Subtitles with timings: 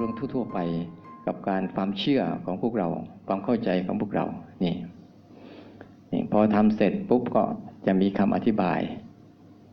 [0.00, 0.58] เรื่องทั่วๆไป
[1.26, 2.88] กับการความเชื่อของพวกเรา
[3.28, 4.26] ความเข้าใจของพวกเรา
[4.64, 4.74] นี่
[6.12, 7.42] นี่พอทำเสร็จปุ๊บก็
[7.86, 8.80] จะมีคำอธิบาย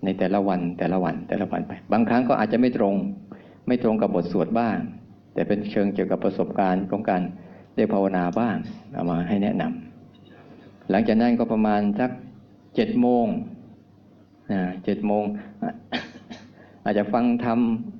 [0.04, 2.96] ในแต่ละวันแต่ละวันแต่ละวันไป บางครั้งก็อาจจะไม่ตรง
[3.68, 4.78] ไม่ตรงกับบทสวดบ้าง
[5.34, 7.22] แต่เป็นเชิงเกี่ยวกับประสบการณ์ของการ
[7.76, 8.56] ได้ภาวนาบ้าง
[8.94, 12.12] เอามาให้แนะนำหลังจากนั้นก็ประมาณสัก
[12.76, 13.26] เจ็ดโมง
[14.52, 15.24] นะเจ็ดโมง
[16.84, 17.97] อาจจะฟังทำ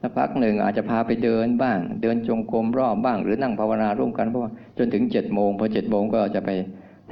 [0.00, 6.50] สักพักหนึ่งอาจจะพาไปเดินบ้าง เดินจงกรมรอบบ้าง หรือนั่งภาวนาร่วมกันเพราะว่าจนถึงเจ็ดโมงพอเจ็ดโมงก็จะไป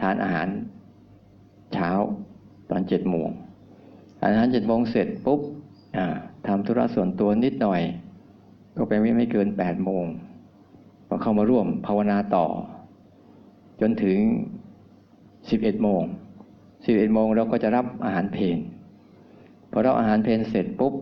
[0.01, 0.49] ทานอาหาร
[1.73, 1.91] เช้า
[2.71, 3.29] ตอนเจ็ดโมง
[4.23, 5.41] อาหารเจ็ดโมงเสร็จปุ๊บ
[6.47, 7.81] ทำธุระส่วนตัวนิดหน่อย
[8.77, 10.05] ก็ไปไม่ไม่เกินแปดโมง
[11.09, 12.47] พอเข้ามาร่วมภาวนาต่อ
[13.81, 14.19] จนถึง
[15.51, 16.03] สิบเอ็ดโมง
[16.85, 18.59] สิบเอ็ดโมงเราก็จะรับอาหารเพลน
[19.71, 20.95] พอรับอาหารเพลนเสร็จปุ๊บ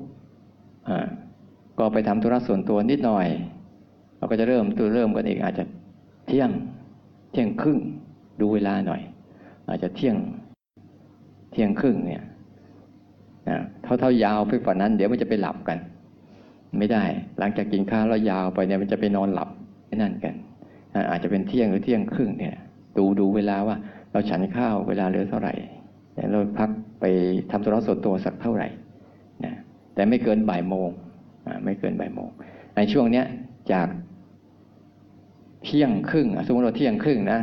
[1.79, 3.27] ก็ไปทำธุระส่วนตัวนิดหน่อย
[4.17, 5.65] เราก็จะเริ่มตัวเริ่มกันอีกอาจจะ
[6.27, 6.51] เที่ยง
[7.31, 7.79] เที่ยงครึ่ง
[8.41, 9.01] ดูเวลาหน่อย
[9.69, 10.17] อาจจะเที่ยง
[11.53, 12.23] เที่ยงครึ่งเนี่ย
[13.49, 15.79] นะเท่าเท่ายาวไปกว่านั้น เดี๋ยวมันจะไปหลับกัน
[16.79, 17.03] ไม่ได้
[17.39, 19.49] หลังจากกินข้าวแล้วยาวไปเนี่ยมันจะไปนอนหลับ
[19.95, 20.35] นั่นกัน
[21.11, 22.55] อาจจะเป็นเที่ยงหรือเที่ยงครึ่งเนี่ย
[22.97, 23.77] ดูดูเวลาว่า
[24.13, 25.55] เราฉันข้าวเวลาเหลือเท่าไหร่
[26.31, 27.05] เราพักไป
[27.51, 28.69] ทำธุระส่วนตัวสักเท่าไหร่
[29.45, 29.53] นะ
[29.95, 30.89] แต่ไม่เกินบ่ายโมง
[31.65, 32.31] ไม่เกินบ่ายโมง
[32.77, 33.27] ในช่วงเนี้ย
[33.73, 33.89] จาก
[35.65, 37.41] เที่ยงครึ่งสมมติเราเที่ยงครึ่งนะ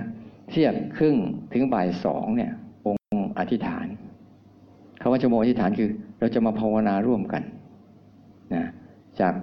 [0.49, 1.15] เที่ยงครึ่ง
[1.53, 2.51] ถึงบ่ายสองเนี่ย
[2.85, 3.85] องค์อธิษฐาน
[5.01, 7.43] คาว่าชั่วโมงอธิษฐานคือ เราจะมาภาวนาร่วมกัน
[8.53, 8.63] นะ
[9.19, 9.33] จาก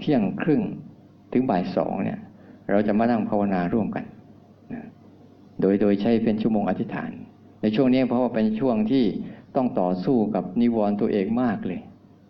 [0.00, 0.62] เที่ยงครึ่ง
[1.32, 2.18] ถึงบ่ายสองเนี่ย
[2.70, 4.04] เราจะมานั่งภาวนาร่วมกัน
[4.72, 4.82] นะ
[5.60, 7.10] โดยโดยใช้เป็นชั่วโมงอธิษฐาน
[7.62, 9.04] ในช่วงนี้เพราะว่าเป็นช่วงที่
[9.56, 11.80] ต้องต่อสู้กับนิวรณ์ตัวเองมากเลย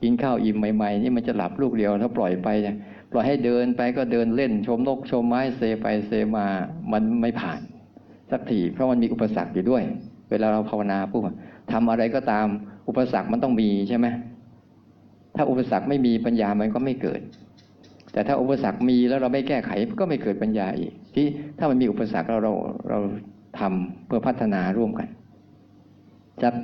[0.02, 2.76] กินข้าวอิ่มใหม่ๆ นี่มันจะหลับลูกเดียวถ้าปล่อยไปเนี่ย
[3.12, 6.46] ปล่อยให้เดินไปก็เดินเล่นชมนกชมไม้เซไปเซมา
[6.92, 7.60] มันไม่ผ่าน
[8.30, 9.82] สักทีเพราะมันมีอุปสรรคอยู่ด้วย
[10.30, 11.22] เวลาเราภาวนาปุ๊บ
[11.72, 12.46] ทำอะไรก็ตาม
[12.88, 14.06] อุปสรรคมันต้องมีใช่ไหม
[15.36, 17.20] ถ้าอุปสรรคไม่มีปัญญามันก็ไม่เกิด
[18.12, 19.70] แต่ถ้าอุปสรรคมีแล้วเราไม่แก้ไข
[20.00, 21.26] ก็ไม่เกิดปัญญาอีก ที่
[21.58, 22.52] ถ้ามันมีอุปสรรคเราเรา
[22.90, 22.98] เรา
[23.58, 25.08] ทำเพื่อพัฒนาร่วมกัน
[26.42, 26.54] จัก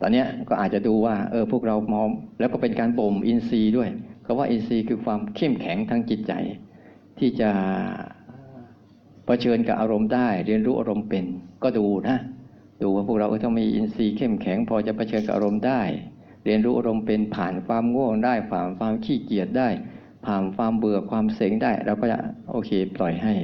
[0.00, 3.88] ตอนนี้ก็อาจจะดูว่าเออพวกเรามองแล้วก็เป็นการบ่มอินทรีย์ด้วย
[4.24, 6.32] คาว่าอินทรีย์คือความเข้มแข็งทางจิตใจ
[7.18, 7.50] ที่จะ
[9.26, 11.24] เผชิญกับอารมณ์ได้ เรียนรู้อารมณ์เป็น
[11.62, 12.18] ก็ดูนะ
[12.82, 15.82] ดูว่าพวกเราต้องมีอินทรีย์เข้มแข็ง พอจะเผชิญกับอารมณ์ได้
[16.44, 19.68] เรียนรู้อารมณ์เป็นผ่านความง่วงได้ผ่านความขี้เกียจได้
[20.26, 22.18] ผ่านความเบื่อความเสงได้เราก็จะ
[22.50, 23.34] โอเค ปล่อยให้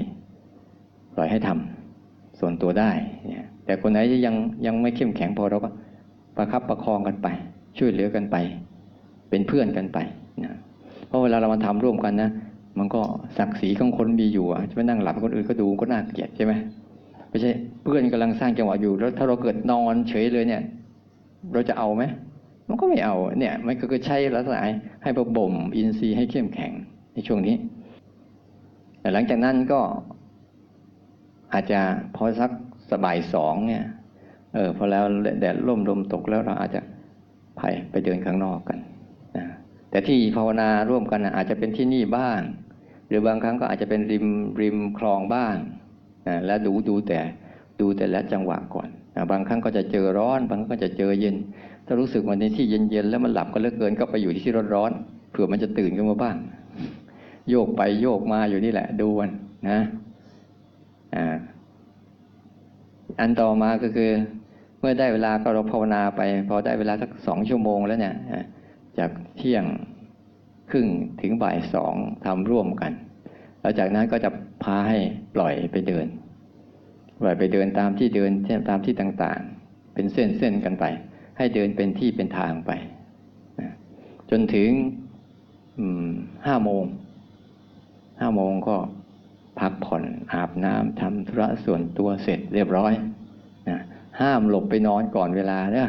[1.14, 2.90] ปล่อยให้ทำส่วนตัวได้
[3.28, 4.34] เนี่ยแต่คนไหนยัง
[4.66, 5.70] ยังไม่เข้มแข็งพอเราก็
[6.36, 7.28] ประคับประคองกันไป
[7.78, 8.36] ช่วยเหลือกันไป
[9.30, 9.98] เป็นเพื่อนกันไป
[10.44, 10.56] นะ
[11.06, 12.30] เพราะเวลาเรามาทำร่วมกันนะ
[12.78, 13.02] มันก็
[13.38, 16.52] ศักดิ์ศรีของคนมีอยู่จะไปนั่งหลับคนอื่นก็ดูก็น่าเกลียดใช่ไหม
[17.30, 17.50] ไม่ใช่
[17.82, 20.62] เพื่อนกำลังสร้างจังหวะอยู่ แล้วถ้าเราเกิดนอนเฉยเลยเนี่ย
[21.52, 22.02] เราจะเอาไหม
[22.68, 24.58] มันก็ไม่เอาเนี่ย มันก็คือใช้ลักษณะ
[25.02, 26.72] ให้ประบ่มอินทรีย์ให้เข้มแข็ง
[27.14, 27.56] ในช่วงนี้
[29.00, 29.80] แต่หลังจากนั้นก็
[31.52, 31.80] อาจจะ
[32.14, 32.50] พอสัก
[32.90, 33.84] สบายสองเนี่ย
[34.56, 35.04] เออพอแล้ว
[35.40, 36.80] แดดร่มลมตกแล้วเราอาจจะ
[37.56, 38.78] ไปไปเดินข้างนอกกัน
[39.36, 39.44] นะ
[39.90, 42.40] แต่ที่ภาวนาร่วมกันอาจจะเป็นที่นี่บ้าง
[43.08, 44.26] หรือบางครั้งก็อาจจะเป็นริม
[44.60, 45.56] ริมคลองบ้าง
[46.28, 47.20] นะและดูดูแต่
[47.80, 51.36] ดูแต่ละจังหวะก่อนนะบางครั้งก็จะเจอร้อน บางครั้งก็จะเจอเย็น
[51.86, 56.36] ถ้ารู้สึกวันในที่เย็นๆแล้วมันหลับก็เลิกเกินก็ไปอยู่ที่ร้อนๆเผื่อมันจะตื่นขึ้นมาบ้าง
[57.50, 59.30] โยกไปโยกมาอยู่นี่แหละ ดูวัน
[59.68, 59.78] นะ
[61.14, 61.36] อ่า
[63.20, 64.10] อันต่อมาก็คือ
[64.86, 68.14] มื่อได้เวลาก็เราภาวนาไป พอได้เวลาสักสองชั่วโมงแล้วเนี่ย
[68.98, 69.64] จากเที่ยง
[70.70, 70.88] ครึ่ง
[71.20, 71.94] ถึงบ่ายสอง
[72.24, 72.92] ทำร่วมกัน
[73.60, 74.30] แล้วจากนั้นก็จะ
[74.62, 74.98] พาให้
[75.34, 76.06] ปล่อยไปเดิน
[77.20, 78.30] ปล่อยไปเดินตามที่เดิน
[78.68, 80.84] ตามที่ต่างๆ เป็นเส้นเส้นกันไป
[81.36, 82.70] ให้เดินเป็นที่เป็นทางไป
[84.30, 84.70] จนถึง
[86.46, 86.84] ห้าโมง
[88.20, 88.76] ห้าโมงก็
[89.60, 92.94] พักผ่อนอาบน้ำทำธุระส่วนตัวเสร็จเรียบร้อย
[94.20, 95.88] ห้ามหลบไปนอนก่อนเวลาเนี่ย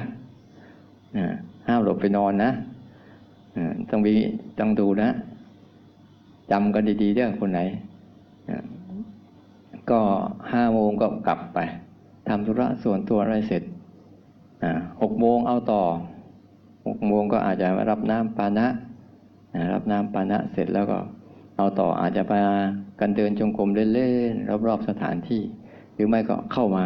[1.68, 2.52] ห้ามหลบไปนอนนะ
[3.90, 4.14] ต้องมี
[4.60, 5.10] ต้องดูนะ
[6.52, 7.60] จำกันดีๆเด้อคนไหน
[9.90, 10.00] ก็
[10.52, 11.60] ห้าโมงก็กลับไป
[12.28, 13.64] ทำธุระส่วนตัวอะไรเสร็จ
[15.02, 15.82] หกโมงเอาต่อ
[16.88, 18.68] หกโมงก็อาจจะรับน้ำปานะ
[19.74, 20.98] รับน้ำปานะเสร็จแล้วก็
[21.58, 22.34] เอาต่ออาจจะไป
[23.00, 25.42] กันเดินจงกรมเล่นๆรอบๆสถานที่
[25.94, 26.86] หรือไม่ก็เข้ามา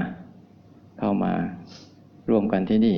[1.04, 1.34] เข้ามา
[2.30, 2.96] ร่วมกันที่นี่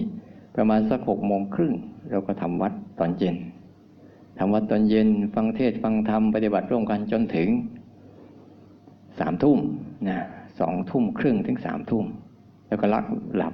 [0.55, 1.73] ประมาณสักหกโมงครึ่ง
[2.09, 3.35] เราก็ทำวัดตอนเย็น
[4.37, 7.49] ทำวัดตอนเย็นฟังเทศฟังธรรมปฏิบัติร่วมกันจนถึง
[9.19, 9.59] สามทุ่ม
[10.07, 10.19] นะ
[10.59, 12.05] สองทุ่มครึ่งถึงสามทุ่ม
[12.67, 13.05] แล้วก็ลัก
[13.37, 13.53] หลับ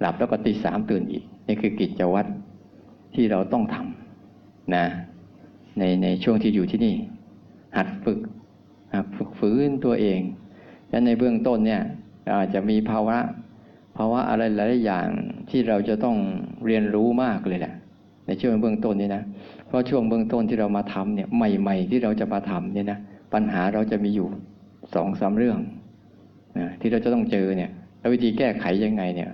[0.00, 2.30] หลับแล้วก็ตีสามตื่นอีก นี่คือกิจวัตร
[3.14, 4.84] ที่เราต้องทำนะ
[5.78, 6.94] ในในช่วงที่อยู่ที่นี่
[7.76, 8.18] หัดฝึก
[8.94, 10.20] หัดฝึกฝืนตัวเอง
[10.90, 11.82] และในเบื้องต้นเนี่ย
[12.34, 13.18] อาจจะมีภาวะ
[13.96, 15.06] ภาวะอะไรหลายอย่าง
[15.50, 16.16] ที่เราจะต้อง
[16.66, 17.74] เรียนรู้มากเลยแหละ
[18.26, 19.22] ในช่วงเบื้องต้นนี้นะ
[19.66, 22.98] เพราะช่วงเบื้องต้นที่เรามาทำเนี่ยใหม่ ๆ ที่เราจะมาทำเนี่ยนะ
[23.34, 24.28] ปัญหาเราจะมีอยู่
[24.94, 25.58] สองสามเรื่อง
[26.58, 29.30] นะที่เราจะต้องเจอเนี่ยแล้ววิธีแก้ไขยังไงเนี่ย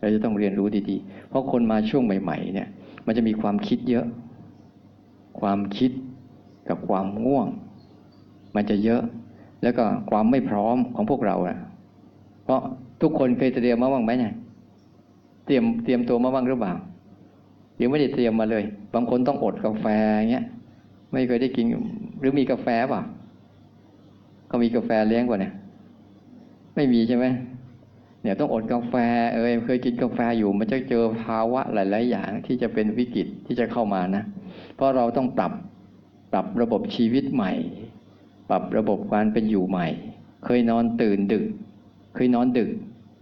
[0.00, 2.68] เราจะต้องเรียนรู้ดีๆ เพราะคนมาช่วงใหม่ ๆ เนี่ย
[3.06, 4.06] มันจะมีความคิดเยอะ
[5.40, 5.90] ความคิด
[6.68, 7.48] กับความง่วง
[8.56, 9.02] มันจะเยอะ
[9.62, 11.56] แล้วก็ความไม่พร้อมของพวกเราอะ
[12.44, 12.60] เพราะ
[13.02, 14.34] ทุกคนเคยเตรียมมาบ้างไหมเนี่ย
[15.46, 16.72] เตรียมเตรียมตัวมาบ้างหรือเปล่า
[17.80, 18.64] ยังไม่ได้เตรียมมาเลย
[18.94, 19.86] บางคนต้องอดกาแฟ
[20.30, 20.46] เงี้ย
[21.12, 21.66] ไม่เคยได้กิน
[22.20, 23.02] หรือมีกาแฟเปล่า
[24.46, 25.52] เขามีกาแฟเลี้ยงกว่าเนี่ย
[26.74, 27.26] ไม่มีใช่ไหม
[28.22, 28.94] เนี่ยต้องอดกาแฟ
[29.32, 34.22] เออเคยกินกาแฟอยู่มันจะเจอภาวะหลาย ๆ อย่างที่จะเป็นวิกฤตที่จะเข้ามานะ
[34.74, 35.52] เพราะเราต้องปรับ
[36.32, 37.52] ปรับระบบชีวิตใหม่
[38.50, 39.86] ปรับระบบการเป็นอยู่ใหม่
[40.44, 41.44] เคยนอนตื่นดึก
[42.14, 42.70] เคยนอนดึก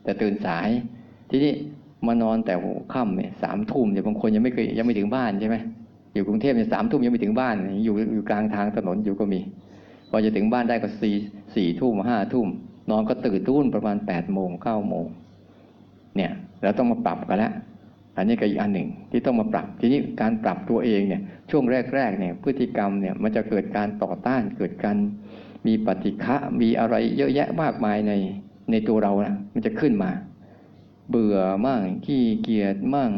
[0.04, 0.68] แต่ตื่นสาย
[1.30, 1.52] ทีนี้
[2.06, 5.56] มานอนแต่หัวค่ำเนี่ยสามทุ่มเนี่ยบางคนยังไม่เคยยังไม่ถึงบ้านใช่ไหม
[6.14, 7.54] อยู่กรุงเทพเนี่ยสามทุ่มยังไม่ถึงบ้าน
[7.84, 9.40] อยู่อยู่กลางทางถนนอยู่ก็มี
[10.10, 11.14] พอจะถึงบ้านได้ก็สี่
[11.54, 12.48] สี่ทุ่มห้าทุ่ม
[12.90, 15.06] นอนก็ตื่นทุ่นประมาณแปดโมงเก้าโมง
[16.16, 16.30] เนี่ย
[16.62, 17.52] เราต้องมาปรับกันแล้ว
[18.16, 21.64] อันนี้ก็อีกอันหนึ่งที่ต้องมาปรับ ทีนี้การปรับตัวเองเนี่ยช่วง
[21.94, 24.96] แรกๆเนี่ยพฤติกรรมเนี่ยมันจะเกิดการต่อต้านเกิดการ
[25.66, 28.12] มีปฏิฆะมีอะไรเยอะแยะมากมายใน
[28.70, 30.10] ในตัวเรานะมันจะขึ้นมา
[31.10, 33.12] เบื่อมั่งขี้เกียจมั่ง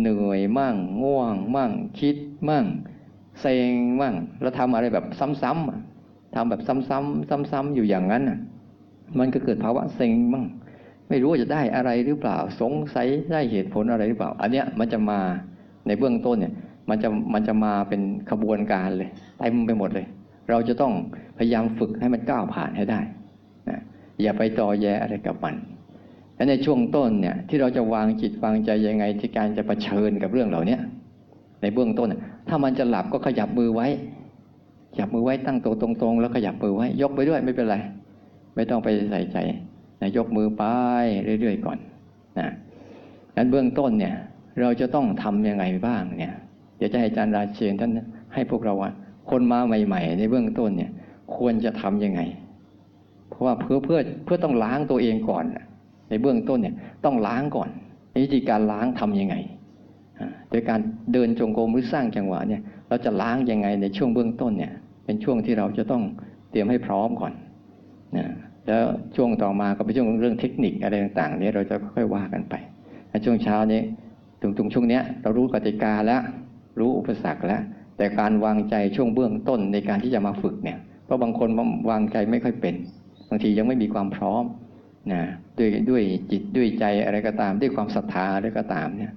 [0.00, 2.16] เหนื่อยมั่ง ง่วง มั่ง คิด
[2.48, 2.64] มั่ง
[3.40, 5.06] เซ็งมั่งแล้วทำอะไรแบบ
[5.42, 8.38] ซ้ำๆทำแบบซ้ำๆซ้ำๆอยู่อย่างนั้นน่ะ
[9.18, 10.44] มันก็เกิดภาวะเซ็งมั่ง
[11.08, 15.20] ไม่รู้ว่าจะได้อะไรหรือเปล่า สงสัยได้เหตุผลอะไรหรือเปล่า อันเนี้ยมันจะมา
[15.86, 16.52] ในเบื้องต้นเนี่ย
[16.88, 18.00] มันจะมันจะมาเป็น
[18.30, 20.06] ขบวนการเลยเต็มไปหมดเลย
[20.50, 20.92] เราจะต้อง
[21.38, 23.00] พยายามฝึกให้มันก้าวผ่านให้ได้
[24.22, 25.54] อย่าไปต่อแยอะไรกับมัน
[26.34, 30.76] และในช่วงต้นเนี่ยที่เราจะวางจิตวางใจยังไงที่การจะะเผชิญกับเรื่องเหล่านี้
[31.60, 32.08] ในเบื้องต้น
[32.48, 33.88] ถ้ามันจะหลับก็ขยับมือไว้
[34.92, 37.76] ขยับมือไว้ตั้งตัวตรงๆ แล้วขยับมือไว้ ยกไปด้วยไม่เป็นไร
[38.54, 39.36] ไม่ต้องไปใส่ใจ
[40.00, 40.62] นะยกมือไป
[41.40, 41.78] เรื่อยๆก่อน
[42.38, 42.48] นะ
[43.36, 44.14] นั้นเบื้องต้นเนี่ย
[44.60, 46.34] เราจะต้องทำยังไงบ้างเนี่ย
[46.76, 47.90] เดี๋ยวจะให้อาจารย์ราเชนท่าน
[48.34, 48.90] ให้พวกเราว่า
[49.30, 50.90] คนมาใหม่ ๆ ในเบื้องต้นเนี่ย
[51.36, 52.20] ควรจะทํำยังไง
[53.34, 55.44] เพราะว่าเพื่อเพื่อเพื่อต้องล้างตัวเองก่อน
[56.08, 57.68] ในเบื้องต้นเนี่ยต้องล้างก่อน
[58.24, 59.34] วิธีการล้างทํำยังไง
[60.50, 60.80] โดยการ
[61.12, 64.72] เดินจงกรมหรือสร้างจังหวะเนี่ย เราจะล้างยังไงในช่วงเบื้องต้นเนี่ย
[65.04, 66.02] เป็นช่วงที่เราจะต้อง
[66.50, 67.32] เตรียมให้พร้อมก่อน
[68.16, 68.26] นะ
[68.66, 68.84] แล้ว
[69.16, 72.54] ช่วงต่อมาก็เป็นช่วงเรื่องเทคนิคอะไรต่างๆนี้เราจะค่อยว่ากันไป
[73.10, 73.80] ในช่วงเช้านี้
[74.40, 76.20] ตรงช่วงเนี้ยเรารู้กติกาแล้ว
[76.78, 77.62] รู้อุปสรรคแล้ว
[77.96, 81.48] แต่การวางใจช่วงเบื้องต้นในการที่จะมาฝึกเนี่ยเพราะบางคน
[81.90, 82.74] วางใจไม่ค่อยเป็น
[83.28, 84.44] บางทียังไม่มีความพร้อม
[85.12, 85.22] นะ
[85.58, 89.12] ด้วยด้วยจิตด้วยใจอะไรก็ตาม ด้วยความศรัทธาอะไรก็ตามเนี่ย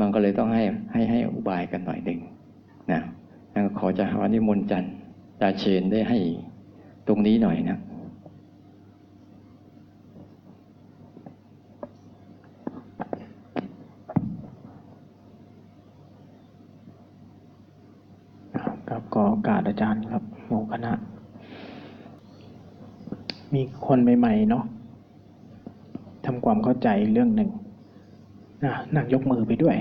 [0.00, 2.20] มันก็เลยต้องให้ให้ให้อุบายกันหน่อยหนึ่ง
[2.92, 3.00] นะ
[3.78, 4.94] ขอจะวันนี้มนจันทร์
[5.40, 6.18] ตาเชนได้ให้
[7.06, 7.78] ตรงนี้หน่อยนะ
[18.88, 20.92] ครับขอโอกาสอาจารย์ครับโมคณะ
[23.54, 24.64] มีคนใหม่ๆเนาะ
[26.26, 27.50] ทำความเข้าใจเรื่องหนึ่ง
[28.64, 29.76] นะนั่งยกมือไปด้วย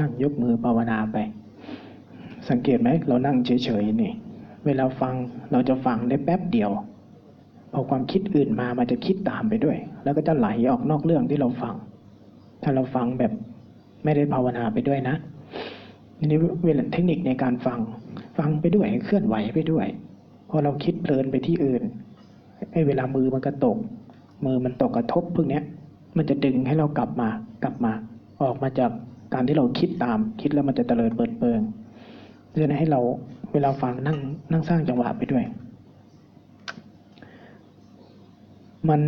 [0.00, 1.16] นั่งยกมือภาวนาไป
[2.48, 4.12] สังเกตไหมเรานั่งเฉยๆนี่
[4.66, 5.14] เวลาฟัง
[5.52, 6.70] เราจะฟังได้แป๊บเดียว
[7.72, 11.74] พอความคิดอื่นมามันจะคิดตามไปด้วย แล้วก็จะไหลออกนอกเรื่องที่เราฟัง
[12.62, 13.32] ถ้าเราฟังแบบ
[14.04, 15.16] ไม่ได้ภาวนาไปด้วยนะ
[16.24, 17.80] นี้เวลาเทคนิคในการฟัง
[18.38, 19.86] ฟังไปด้วยเคลื่อนไหวไปด้วย
[20.50, 21.82] พอเราคิดเพลินไปที่อื่น
[22.72, 23.78] ไอ้เวลามือมันกระตก
[24.44, 25.64] มือมันตกกระทบพวกเนี้ย
[26.16, 27.28] มันจะดึงให้เรากลับมา
[27.62, 27.92] กลับมา
[28.42, 28.90] ออกมาจาก
[29.34, 31.60] การที่เราคิดตามคิดแล้วมันจะเตลิดเปิดเปิง
[32.48, 33.00] เพราะให้เรา
[33.52, 34.18] เวลาฟังนั่ง
[34.52, 35.44] นั่งสร้างจังหวะไปด้วย
[38.88, 39.02] มัน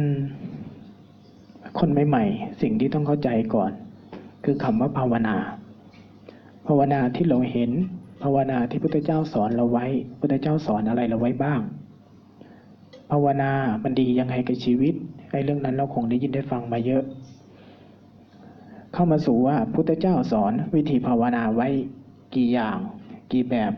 [1.79, 3.71] คนใหม่ๆ สิ่งที่ต้องเข้าใจก่อน
[4.45, 5.37] คือคำว่าภาวนา
[6.67, 7.71] ภาวนาที่เราเห็น
[8.23, 9.87] ภาวนาที่พุทธเจ้าสอนเราไว้
[10.21, 11.61] พุทธเจ้าสอนอะไรเราไว้บ้าง
[13.11, 14.95] ภาวนา มันดียังไงกับชีวิต
[15.31, 17.03] ไอ้เรื่องนั้นเราคงได้ยินได้ฟังมาเยอะ
[18.93, 21.69] เข้ามาสู่ว่าพุทธเจ้าสอนวิธีภาวนาไว้
[22.35, 22.79] กี่อย่าง
[23.33, 23.73] กี่แบบ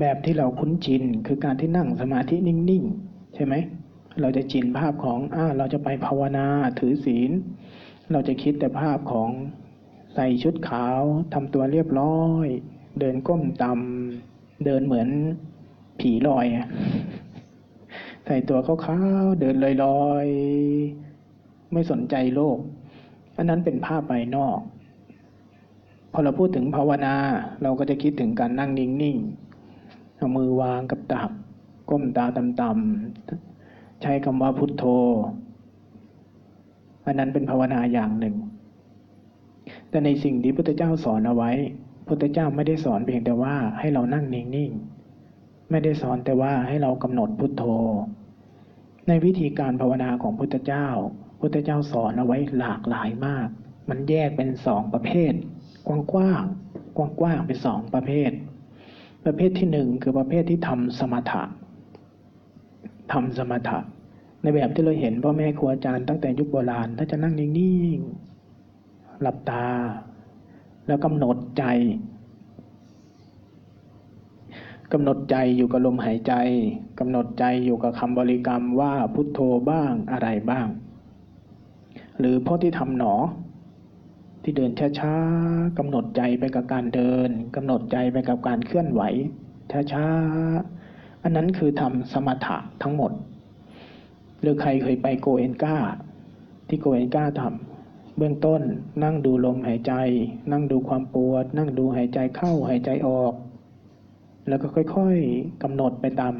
[0.00, 3.54] แบบที่เราคุ้นชินคือการที่นั่งสมาธินิ่งๆ ใช่ไหม
[4.20, 6.46] เราจะจินภาพของอ่าเราจะไปภาวนา
[6.78, 7.30] ถือศีล
[8.12, 9.30] เราจะคิดแต่ภาพของ
[10.14, 11.00] ใส่ชุดขาว
[11.34, 12.46] ทำตัวเรียบร้อย
[13.00, 15.08] เดินก้มต่ำเดินเหมือน
[16.00, 16.58] ผีลอยอ
[18.24, 18.74] ใส่ตัวขา
[19.22, 22.58] วๆเดินลอยๆ ไม่สนใจโลก
[23.36, 24.58] อันนั้นเป็นภาพภายนอก
[26.12, 27.14] พอเราพูดถึงภาวนา
[27.62, 31.30] เราก็จะคิดถึงการนั่งนิ่งๆเอามือวางกับตัก
[31.90, 34.84] ก้มตาต่ำๆ ใช้คำว่าพุทโธ
[37.06, 38.36] อันนั้นเป็นภาวนาอย่างหนึ่ง
[39.90, 41.50] แต่ในสิ่งที่พุทธเจ้าสอนเอาไว้
[42.06, 44.91] พุทธเจ้าไม่ได้สอนเพียงแต่ว่าให้เรานั่งนิ่งๆ
[45.72, 47.64] ไม่ได้สอนแต่ว่าให้เรากำหนดพุทโธ
[49.08, 50.88] ในวิธีการภาวนาของพุทธเจ้า
[51.40, 53.48] พุทธเจ้าสอนเอาไว้หลากหลายมาก
[53.88, 55.32] มันแยกเป็นสองประเภท
[55.86, 58.30] กว้างๆกว้างๆเป็นสองประเภท
[59.24, 61.42] ประเภทที่หนึ่งคือประเภทที่ทำสมถะ
[63.12, 63.78] ทำสมถะ
[64.42, 67.50] ในแบบที่เราเห็นพ่อแม่ครูอาจารย์ตั้งแต่ยุคโบราณถ้าจะนั่งนิ่
[67.96, 69.66] งๆหลับตา
[70.86, 71.64] แล้วกำหนดใจ
[74.92, 76.34] กำหนดใจอยู่กับลมหายใจ
[76.98, 80.66] กำหนดใจอยู่กับคำบริกรรมว่าพุทโธบ้างอะไรบ้าง
[82.18, 83.14] หรือพ่อที่ทำหนอ
[84.42, 89.02] ที่เดินช้าๆกำหนดใจไปกับการเดินกำหนดใจไปกับการเคลื่อนไหว
[89.92, 93.12] ช้าๆอันนั้นคือทำสมถะทั้งหมด
[94.40, 95.76] หรือใครเคยไปโกเอนกา
[96.68, 98.62] ที่โกเอนกาทำเบื้องต้น
[99.04, 99.92] นั่งดูลมหายใจ
[100.52, 103.34] นั่งดูความปวด นั่งดูหายใจเข้าหายใจออก
[104.48, 106.34] แล้วก็ค่อยๆกำหนดไปตาม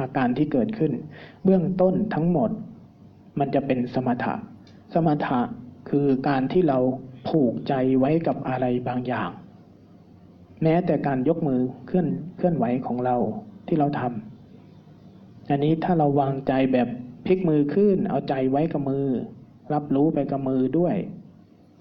[0.00, 0.92] อาการที่เกิดขึ้น
[1.44, 2.50] เบื้องต้นทั้งหมด
[3.38, 4.34] มันจะเป็นสมถะ
[4.94, 5.40] สมถะ
[5.88, 6.78] คือการที่เรา
[7.28, 9.30] ผูกใจไว้กับอะไรบางอย่าง
[10.62, 13.16] แม้แต่การยกมือเคลื่อนเคลื่อนไหวของเรา
[13.66, 16.88] ที่เราทำอันนี้ถ้าเราวางใจแบบ
[17.26, 19.06] พลิกมือขึ้น เอาใจไว้กับมือ
[19.72, 20.94] รับรู้ไปกับมือด้วย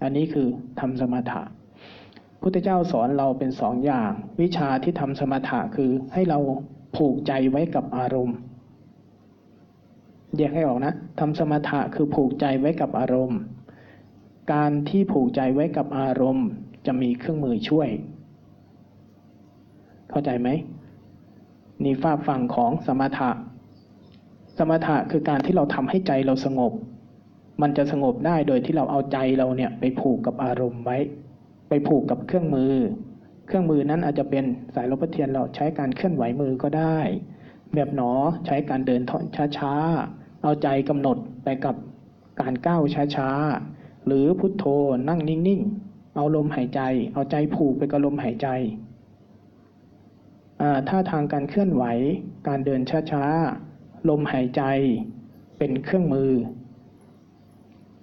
[0.03, 0.47] อันนี้คือ
[0.79, 1.41] ทำสมถะ
[2.41, 6.39] พุทธเจ้าสอนเราเป็นสองอย่าง วิชาที่ทำสมถะคือให้เรา
[6.97, 8.37] ผูกใจไว้กับอารมณ์
[10.37, 13.39] แยกให้ออกนะทำสมถะคือผูกใจไว้กับอารมณ์
[14.53, 16.47] การที่ผูกใจไว้กับอารมณ์
[16.85, 17.89] จะมีเครื่องมือช่วย
[20.09, 20.49] เข้าใจไหม
[21.83, 23.31] นี่ฝากฝั่งของสมถะ
[24.57, 26.73] สมถะคือการที่เราทำให้ใจเราสงบ
[27.61, 30.97] มันจะสงบได้โดยที่เราเอาใจเราเนี่ยไปผูกกับอารมณ์ไว้
[31.69, 32.73] ไปผูกกับเครื่องมือ
[33.47, 34.45] เครื่องมือนั้นอาจจะเป็น
[34.75, 36.97] สายลบเทียนเราใช้การเคลื่อนไหวมือก็ได้
[37.73, 38.11] แบบหนอ
[38.45, 39.01] ใช้การเดิน
[39.57, 41.75] ช้าๆ เอาใจกำหนดไปกับ
[42.41, 42.81] การก้าว
[43.15, 44.65] ช้าๆ หรือพุทโธ
[45.09, 46.81] นั่งนิ่งๆ เอาลมหายใจ
[47.13, 48.47] เอาใจผูกไปกับลมหายใจ
[50.87, 51.83] ท่าทางการเคลื่อนไหว
[52.47, 52.81] การเดิน
[53.11, 54.63] ช้าๆ ลมหายใจ
[55.57, 56.31] เป็นเครื่องมือ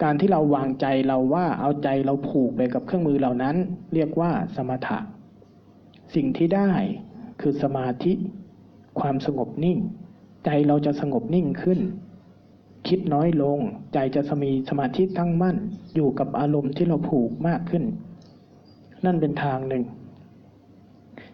[0.04, 3.56] การที่เราวางใจเราว่าเอาใจเราผูกไปกับเครื่องมือเหล่านั้น
[3.94, 4.98] เรียกว่าสมถะ
[6.14, 6.70] สิ่งที่ได้
[7.40, 8.12] คือสมาธิ
[9.00, 9.78] ความสงบนิ่ง
[10.44, 11.80] ใจเราจะสงบนิ่งขึ้น
[12.88, 13.58] คิดน้อยลง
[13.94, 15.56] ใจจะมีสมาธิตั้งมั่น
[15.94, 17.84] อยู่กับอารมณ์ที่เราผูกมากขึ้น
[19.04, 19.84] นั่นเป็นทางหนึ่ง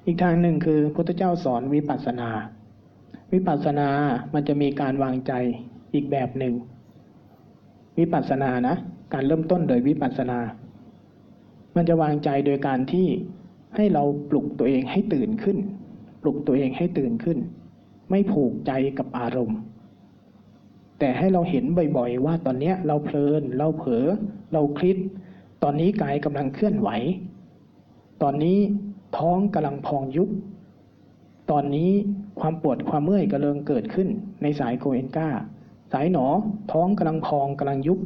[0.07, 2.31] อีกทางหนึ่งคือพุทธเจ้าสอนวิปัสสนา
[3.33, 3.89] วิปัสสนา
[4.35, 5.33] มันจะมีการวางใจ
[5.95, 6.55] อีกแบบหนึ่ง
[8.01, 8.77] วิปัสสนานะ
[9.15, 10.39] การเริ่มต้นโดยวิปัสสนา
[11.77, 13.07] มันจะวางใจโดยการที่
[13.77, 15.59] ให้เราปลุกตัวเองให้ตื่นขึ้น
[16.23, 17.39] ปลุกตัวเองให้ตื่นขึ้น
[18.11, 19.59] ไม่ผูกใจกับอารมณ์
[20.99, 21.65] แต่ให้เราเห็น
[21.97, 24.07] บ่อยๆ ว่าตอนนี้เราเพลิน เราเผลอ
[24.53, 24.97] เราคลิด
[25.63, 26.91] ตอนนี้กายกำลังเคลื่อนไหว
[28.23, 28.59] ตอนนี้
[29.19, 30.31] ท้องกำลังพองยุบ
[31.51, 31.91] ตอนนี้
[32.41, 34.09] ความปวดความเมื่อยกำลังเกิดขึ้น
[34.43, 35.29] ในสายโกเอนกา
[35.93, 36.27] สายหนอ
[36.73, 37.99] ท้องกำลังพองกำลังยุบ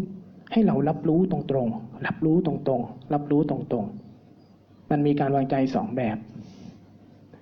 [0.52, 6.16] ให้เรารับรู้ตรงๆ รับรู้ตรงๆ รับรู้ตรงๆ มันมีการวางใจสองแบบ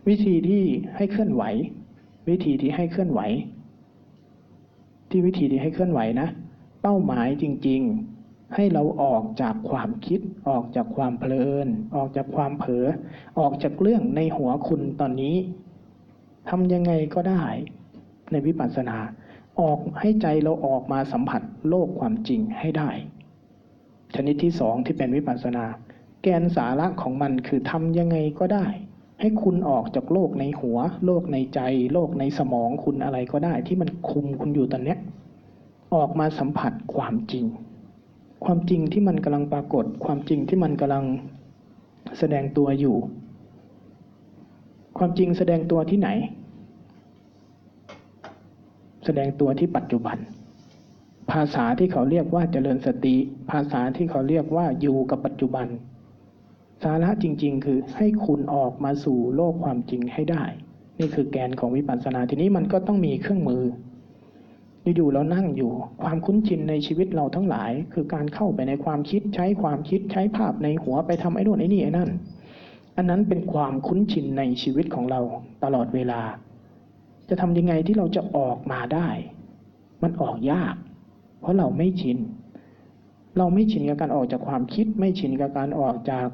[0.09, 0.65] วิธีที่
[0.97, 1.43] ให้เคลื่อนไหว
[2.29, 3.21] วิธีที่ให้เคลื่อนไหว
[5.11, 6.29] ที่วิธีที่ให้เคลื่อนไหวนะ
[6.83, 12.87] เป้าหมายจริงๆ ให้เราออกจากความคิด ออกจากความเพลิน ออกจากความเผลอ
[13.39, 15.37] ออกจากเรื่องในหัวคุณตอนนี้
[16.49, 17.45] ทำยังไงก็ได้
[18.33, 18.97] ในวิปัสสนา
[19.61, 22.91] ออกให้ใจเราออกมาสัมผัสโลกความจริงให้ได้
[24.15, 25.65] ชนิดที่สองที่เป็นวิปัสสนา
[26.23, 28.67] แกนสาระของมันคือทำยังไงก็ได้
[29.21, 31.61] ให้คุณออกจากโลกในหัว โลกในใจ
[31.93, 34.99] โลกในสมองคุณอะไรก็ได้ ที่มันคุมคุณอยู่ตอนเนี้ย
[35.95, 37.45] ออกมาสัมผัสความจริง
[38.45, 41.05] ความจริงที่มันกำลังปรากฏ ความจริงที่มันกำลัง
[42.19, 42.97] แสดงตัวอยู่
[44.99, 46.09] ความจริงแสดงตัวที่ไหน
[49.05, 50.19] แสดงตัวที่ปัจจุบัน
[51.33, 53.17] ภาษาที่เขาเรียกว่าเจริญสติ
[53.51, 55.67] ภาษาที่เขาเรียกว่าอยู่กับปัจจุบัน
[56.83, 60.45] สาระจริง ๆ คือให้คุณออกมาสู่โลกความจริงให้ได้
[60.99, 63.63] นี่คือแกนของวิปัสสนาทีนี้มันก็ต้องมีเครื่องมือ
[64.97, 72.11] อยู่ๆเรานั่งอยู่ความคุ้นชินในชีวิตเราทั้งหลาย คือการเข้าไปในความคิดใช้ความคิดใช้ภาพในหัวไปทำไอ้นู่นไอ้นี่ไอ้นั่น
[72.97, 75.21] อันนั้นเป็นความคุ้นชินในชีวิตของเรา
[75.65, 76.21] ตลอดเวลา
[77.29, 79.09] จะทำยังไงที่เราจะออกมาได้
[80.03, 80.75] มันออกยาก
[81.41, 82.19] เพราะเราไม่ชิน
[83.39, 86.27] เราไม่ชินกับการออกจากความคิด ไม่ชินกับการออกจาก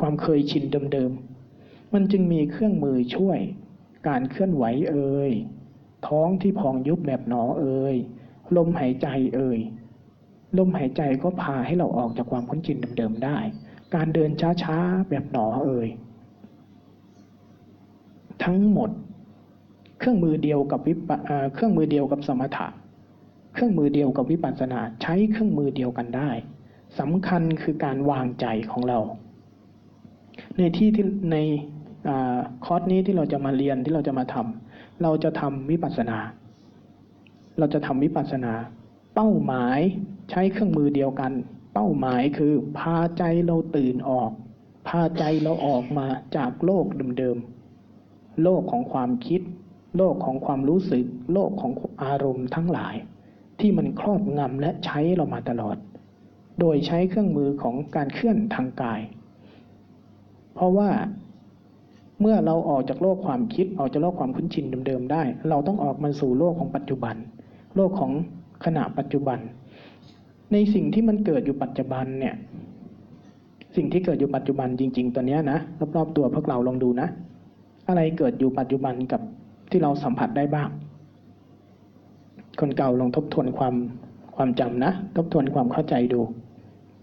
[0.00, 3.38] ความเคยชินเดิมๆ มันจึงมีเครื่องมือช่วย
[4.08, 5.32] การเคลื่อนไหวเอ่ย
[6.08, 7.96] ท้องที่พองยุบแบบหนอเอ่ย
[8.56, 9.58] ลมหายใจเอ่ย
[10.58, 13.38] ลมหายใจก็พาให้เราออกจากความคุ้นชินเดิมๆได้
[13.94, 14.30] การเดิน
[14.62, 15.88] ช้าๆ แบบหนอเอ่ย
[18.44, 18.90] ทั้งหมด
[19.98, 21.10] เครื่องมือเดียวกับวิป
[21.54, 22.66] เครื่องมือเดียวกับสมถะ
[23.54, 26.30] เครื่องมือเดียวกับวิปัสสนาใช้เครื่องมือเดียวกันได้
[26.98, 28.98] สำคัญคือการวางใจของเรา
[30.58, 31.36] ในที่ที่ใน
[32.08, 32.10] อ
[32.64, 36.18] คอร์สนี้ที่เราจะมาเรียนที่เราจะมาทำเราจะทำวิปัสสนา
[37.58, 38.52] เราจะทำวิปัสสนา
[39.14, 39.80] เป้าหมาย
[40.30, 41.32] ใช้เครื่องมือเดียวกัน
[41.74, 44.30] เป้าหมายคือพาใจเราตื่นออก
[44.88, 46.86] พาใจเราออกมาจากโลก
[47.18, 49.40] เดิมๆโลกของความคิด
[49.96, 51.72] โลกของความรู้สึก โลกของ
[52.04, 52.94] อารมณ์ทั้งหลาย
[53.60, 55.76] ที่มันครอบงำและใช้เรามาตลอด
[56.60, 59.00] โดยใช้เครื่องมือของการเคลื่อนทางกาย
[60.54, 60.90] เพราะว่า
[62.20, 67.16] เมื่อเราออกจากโลกความคิดออกจากโลกความคุ้นชินเดิมๆได้ เราต้องออกมาสู่โลกของปัจจุบัน
[67.76, 68.12] โลกของ
[68.64, 69.38] ขณะปัจจุบัน
[70.52, 72.34] ในสิ่งที่มันเกิดอยู่ปัจจุบันเนี่ย
[73.76, 75.58] สิ่งที่เกิดอยู่ปัจจุบันจริง ๆ ตัวเนี้ยนะ
[75.96, 77.08] รอบๆตัวพวกเราลองดูนะ
[77.88, 79.20] อะไรเกิดอยู่ปัจจุบันกับ
[79.76, 80.70] ที่เราสัมผัสได้บ้าง
[82.60, 83.74] คนเก่าลองทบทวนความ
[84.36, 86.20] ความจำนะ ทบทวนความเข้าใจดู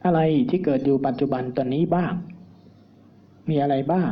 [0.06, 2.14] อะไรที่เกิดอยู่ปัจจุบันตอนนี้บ้าง
[3.50, 4.12] มีอะไรบ้าง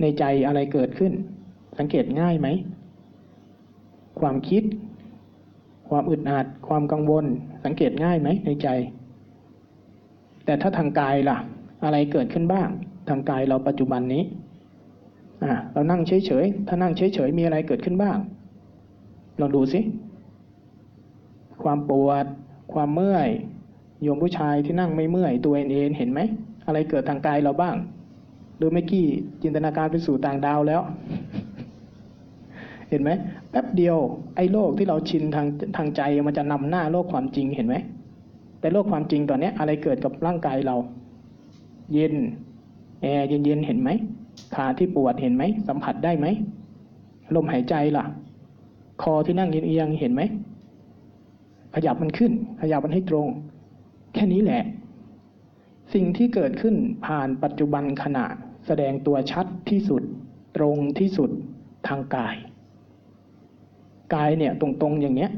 [0.00, 1.12] ในใจอะไรเกิดขึ้น
[1.78, 2.48] สังเกตง่ายไหม
[4.20, 4.62] ความคิด
[5.88, 7.24] ความอึดอัดความกังวล
[7.64, 8.68] สังเกตง่ายไหมในใจ
[10.44, 11.36] แต่ถ้าทางกายล่ะ
[11.84, 12.68] อะไรเกิดขึ้นบ้าง
[13.08, 14.24] ทางกายเราปัจจุบันนี้
[15.72, 18.18] เรานั่งเฉยๆ ถ้านั่งเฉยๆ มีอะไรเกิดขึ้นบ้าง
[19.40, 19.80] ลองดูสิ
[21.62, 22.26] ความปวด
[22.72, 23.28] ความเมื่อย
[24.02, 26.20] โยมผู้ชายที่นั่งไม่เมื่อย ตัวเอ็นเอ็นเห็นไหม
[26.66, 27.76] อะไรเกิดทางกายเราบ้าง
[28.56, 29.06] หรือเมื่อกี้
[29.42, 30.82] จินตนาการไปสู่ต่างดาวแล้ว
[32.90, 33.10] เห็นไหม
[33.50, 33.96] แป๊บเดียว
[34.36, 35.46] ไอ้โลกที่เราชินทาง
[35.76, 37.76] ทางใจมันจะนำหน้าโลกความจริงเห็นไหม
[38.60, 40.76] แต่โลกความจริงตอนนี้อะไรเกิดกับร่างกายเรา
[41.94, 42.14] เย็น
[43.02, 43.90] แอร์เย็นๆ เห็นไหม
[44.54, 46.26] ขาที่ปวดเห็นไหม สัมผัสได้ไหม
[47.34, 48.04] ลมหายใจล่ะ
[49.02, 50.22] คอที่นั่งเอียงเห็นไหม
[51.74, 53.26] ขยับมันขึ้น ขยับมันให้ตรง
[54.14, 54.62] แค่นี้แหละ
[55.94, 56.74] สิ่งที่เกิดขึ้น
[57.06, 58.24] ผ่านปัจจุบันขณะ
[58.66, 60.02] แสดงตัวชัดที่สุด
[60.56, 61.30] ตรงที่สุด
[61.88, 62.36] ทางกาย
[64.14, 65.30] กายเนี่ยตรงๆอย่างเนี้ย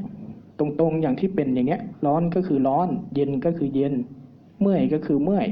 [0.59, 3.93] ตรงๆอย่างที่เป็นอย่างเงี้ย ร้อนก็คือร้อน เย็นก็คือเย็น
[4.59, 5.47] เมื่อยก็คือเมื่อย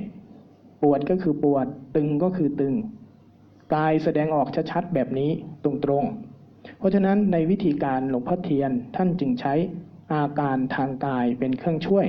[0.82, 2.74] ปวดก็คือปวด ตึงก็คือตึง
[3.75, 5.32] กายแสดงออกชัดๆแบบนี้
[5.63, 9.53] ตรงๆ เพราะฉะนั้นในวิธีการหลวงพ่อเทียนท่านจึงใช้
[10.13, 12.08] อาการทางกายเป็นเครื่องช่วย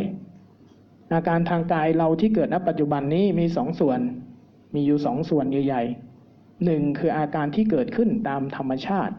[1.14, 4.01] อาการทางกายเราที่เกิดณปัจจุบันนี้มีสองส่วน
[4.75, 9.14] มีอยู่สองส่วนใหญ่ๆหนึ่งคืออาการที่เกิดขึ้นตามธรรมชาติ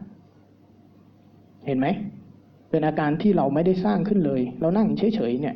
[1.66, 1.88] เห็นไหม
[2.70, 5.56] เป็นอาการที่เราไม่ได้สร้างขึ้นเลย เรานั่งเฉยๆเนี่ย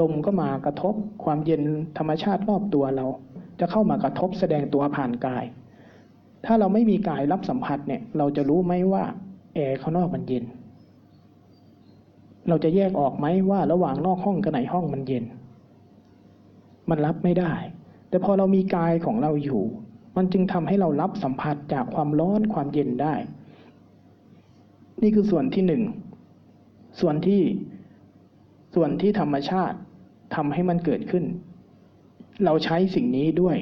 [0.00, 1.62] ลมก็มากระทบความเย็น
[1.98, 3.06] ธรรมชาติรอบตัวเรา
[3.60, 5.44] จะเข้ามากระทบแสดงตัวผ่านกาย
[6.46, 9.04] ถ้าเราไม่มีกายรับสัมผัสเนี่ย เราจะรู้ไหมว่า
[9.54, 10.44] แอร์ข้างนอกมันเย็น
[12.48, 15.24] เราจะแยกออกไหมว่าระหว่างนอกห้องกับในห้องมันเย็น
[16.90, 17.52] มันรับไม่ได้
[18.08, 19.62] แต่พอเรามีกายของเราอยู่
[20.16, 23.14] มันจึงทำให้เรารับสัมผัสจากความร้อนความเย็นได้
[25.02, 25.82] นี่คือส่วนที่หนึ่ง
[27.00, 27.42] ส่วนที่
[28.74, 29.76] ส่วนที่ธรรมชาติ
[30.34, 31.24] ทำให้มันเกิดขึ้น
[32.44, 33.56] เราใช้สิ่งนี้ด้วย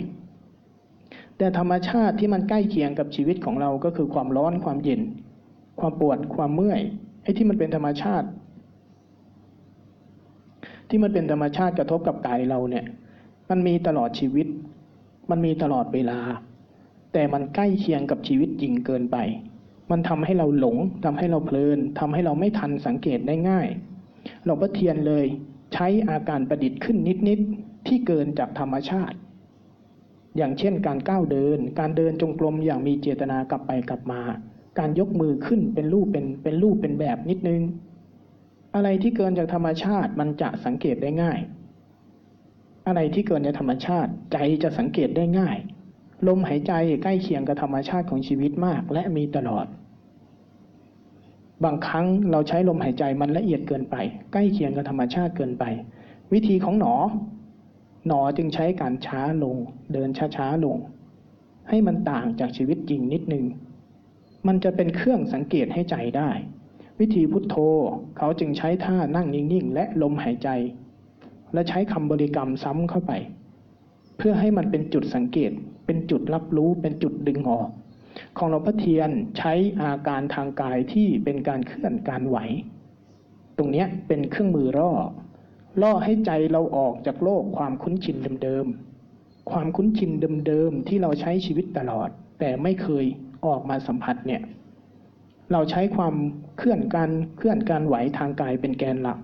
[1.42, 5.00] แต่ธรรมชาติที่มันใกล้เคียงกับชีวิตของเราก็คือความร้อนความเย็น
[5.80, 6.80] ความปวดความเมื่อย
[7.22, 8.28] ไอ้ที่มันเป็นธรรมชาติ
[10.88, 12.84] ที่มันเป็นธรรมชาติกระทบกับกายเราเนี่ย
[13.50, 14.46] มันมีตลอดชีวิต
[15.30, 16.18] มันมีตลอดเวลา
[17.12, 19.16] แต่มันใกล้เคียงกับชีวิตจริงเกินไป
[19.90, 23.68] มันทำให้เราหลงทำให้เราเพลินทำให้เราไม่ทันสังเกตได้ง่าย
[24.44, 25.24] หลวงพ่อเทียนเลย
[25.74, 26.96] ใช้อาการประดิษฐ์ขึ้น
[27.28, 29.16] นิดๆที่เกินจากธรรมชาติ
[30.36, 34.20] อย่างเช่นการก้าวเดิน การเดินจงกรมอย่างมีเจตนากลับไปกลับมา
[34.78, 37.62] การยกมือขึ้นเป็นรูปเป็นเป็นรูปเป็นแบบนิดนึง
[38.74, 41.38] อะไรที่เกินจากธรรมชาติมันจะสังเกตได้ง่าย
[42.86, 45.56] อะไรที่เกินจากธรรมชาติใจจะสังเกตได้ง่าย
[46.28, 49.66] ลมหายใจใกล้เคียงกับธรรมชาติของชีวิตมาก และมีตลอด
[51.64, 53.96] บางครั้งเราใช้ลมหายใจมันละเอียดเกินไป
[54.32, 55.64] ใกล้เคียงกับธรรมชาติเกินไป
[56.32, 56.94] วิธีของหนอ
[58.06, 59.56] หนอจึงใช้การช้าลง
[59.92, 60.76] เดินช้าๆลง
[61.68, 63.44] ให้มันต่างจากชีวิตจริงนิดนึง
[64.46, 66.30] มันจะเป็นเครื่องสังเกตให้ใจได้
[67.00, 67.56] วิธีพุทโธ
[68.18, 70.48] เขาจึงใช้ท่านั่งนิ่งๆ และลมหายใจ
[71.52, 73.12] และใช้คำบริกรรมซ้ำเข้าไป
[74.16, 75.52] เพื่อให้มันเป็นจุดสังเกต
[75.86, 77.68] เป็นจุดรับรู้เป็นจุดดึงออก
[78.36, 82.38] ของหลวงพ่อเทียนใช้อาการทางกายที่เป็นการเคลื่อนการไหว
[83.58, 84.90] ตรงนี้เป็นเครื่องมือล่อ
[85.80, 90.10] ล่อให้ใจเราออกจากโลกความคุ้นชินเดิมๆ ความคุ้นชิน
[90.46, 92.08] เดิมๆ ที่เราใช้ชีวิตตลอด
[92.40, 93.04] แต่ไม่เคย
[93.46, 94.42] ออกมาสัมผัสเนี่ย
[95.52, 96.14] เราใช้ความ
[96.58, 99.18] เคลื่อนการเคลื่อนการไหวทางกายเป็นแกนหลัก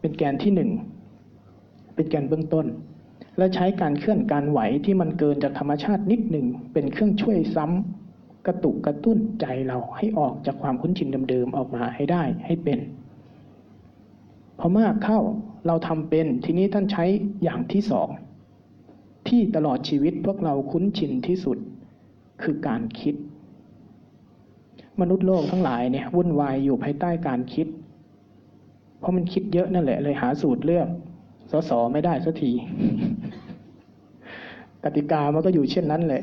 [0.00, 0.70] เป็นแกนที่หนึ่ง
[1.94, 2.66] เป็นแกนเบื้องต้น
[3.38, 12.78] และใช้การเคลื่อนการไหวที่มันเกินจากธรรมชาตินิดหนึ่ง เป็นเครื่องช่วยซ้ำกระตุกกระตุ้นใจเราให้ออกจากความคุ้นชินเดิมๆ ออกมาให้ได้ให้เป็น
[14.58, 15.20] พอมากเข้า
[15.66, 17.04] เราทำเป็น ทีนี้ท่านใช้
[17.42, 18.08] อย่างที่สอง
[19.28, 21.58] ที่ตลอดชีวิตพวกเราคุ้นชินที่สุด
[22.42, 23.14] คือการคิด
[25.00, 27.66] มนุษย์โลกทั้งหลายเนี่ยวุ่นวายอยู่ภายใต้การคิด
[28.98, 30.88] เพราะมันคิดเยอะนั่นแหละเลยหาสูตรเลือก
[31.50, 32.52] สอสอไม่ได้สักที
[34.84, 36.22] กติกามันก็อยู่เช่นนั้นแหละ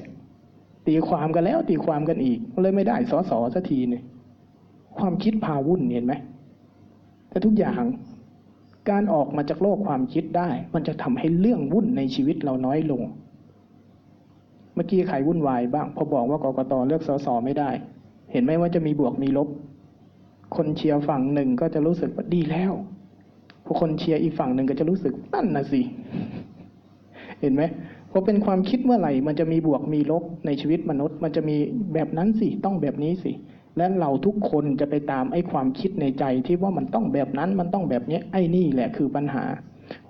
[0.88, 4.04] ตีความกันแล้วตีความกันอีกเลยไม่ได้สอสอสักทีเนี่ย
[4.98, 6.14] ความคิดพาวุ่นเห็นไหม
[7.30, 7.82] แต่ทุกอย่าง
[8.92, 13.02] การออกมาจากโลกความคิดได้ มันจะทำให้เรื่องวุ่นในชีวิตเราน้อยลง
[14.76, 17.70] เมื่อกี้ใครวุ่นวายบ้าง พอบอกว่ากกตเลือกสสไม่ได้
[18.32, 19.48] เห็นไหมว่าจะมีบวกมีลบ
[20.56, 22.74] คนเชียร์ฝั่งหนึ่งก็จะรู้สึกว่าดีแล้ว
[23.66, 25.82] พอคนเชียร์อีกฝั่งหนึ่งก็จะรู้สึกนั่นนะสิ
[27.42, 27.64] เห็นไหม
[28.12, 31.56] พอเป็นความคิดเมื่อไหร่ มันจะมีบวกมีลบในชีวิตมนุษย์ มันจะมี
[31.94, 33.32] แบบนั้นสิ ต้องแบบนี้สิ
[33.78, 39.44] และเราทุกคนจะไปตามไอ้ความคิดในใจที่ว่ามันต้องแบบนั้นมันต้องแบบนี้ไอ้นี่แหละคือปัญหา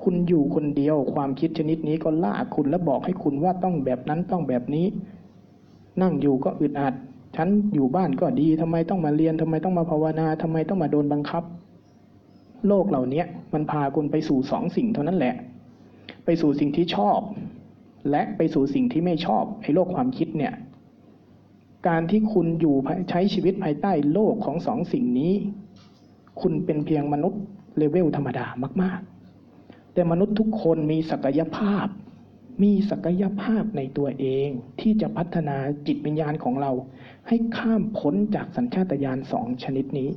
[0.04, 4.86] คุณอยู่คนเดียวความคิดชนิดนี้ก็ล่าคุณและบอกให้คุณว่าต้องแบบนั้นต้องแบบนี้
[6.02, 6.94] นั่งอยู่ก็อึดอัด
[7.36, 11.44] ฉันอยู่บ้านก็ดีทำไมต้องมาเรียนทำไมต้องมาภาวนาทำไมต้องมาโดนบังคับ
[12.68, 15.36] โลกเหล่านี้มันพาคุณไปสู่สองสิ่งเท่านั้นแหละ
[16.26, 17.20] ไปสู่สิ่งที่ชอบ
[18.12, 20.54] และไปสู่สิ่งที่ไม่ชอบไอ้โลกความคิดเนี่ย
[21.88, 22.76] การที่คุณอยู่
[23.10, 25.34] ใช้ชีวิตภายใต้โลกของสองสิ่งนี้
[26.42, 27.42] คุณเป็นเพียงมนุษย์
[27.78, 28.46] เลเวลธรรมดา
[28.82, 29.00] มาก
[29.48, 31.88] ๆ แต่มนุษย์ทุกคนมีศักยภาพ
[32.64, 34.50] มีศักยภาพในตัวเอง
[34.82, 36.72] ที่จะพัฒนาจิตวิญญาณของเรา
[37.28, 40.10] ให้ข้ามพ้นจากสัญชาตญาณสองชนิดนี้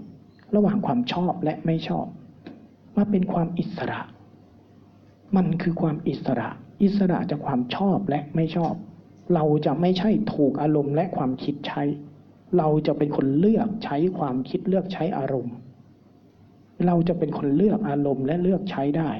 [0.54, 2.06] ระหว่างความชอบและไม่ชอบ
[2.96, 4.00] มาเป็นความอิสระ
[5.36, 6.48] มันคือความอิสระ
[6.82, 8.74] อิสระจากความชอบและไม่ชอบ
[9.34, 11.82] เราจะไม่ใช่ถูกอารมณ์และความคิดใช้
[12.58, 15.54] เราจะเป็นคนเลือกใช้ความคิดเลือกใช้อารมณ์
[16.86, 19.10] เราจะเป็นคนเลือกอารมณ์และเลือกใช้ได้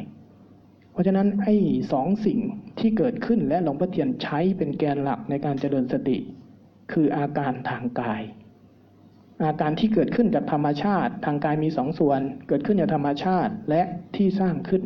[0.92, 1.54] เพราะฉะนั้นไอ้
[1.92, 2.38] สองสิ่ง
[2.78, 6.18] ที่เกิดขึ้นและหลวงพ่อเทียนใช้เป็นแกนหลักในการเจริญสติ
[6.92, 8.22] คืออาการทางกาย
[9.44, 13.82] อาการที่เกิดขึ้นจากธรรมชาติ ทางกายมีสองส่วน เกิดขึ้นจากธรรมชาติและ
[14.16, 14.82] ที่สร้างขึ้น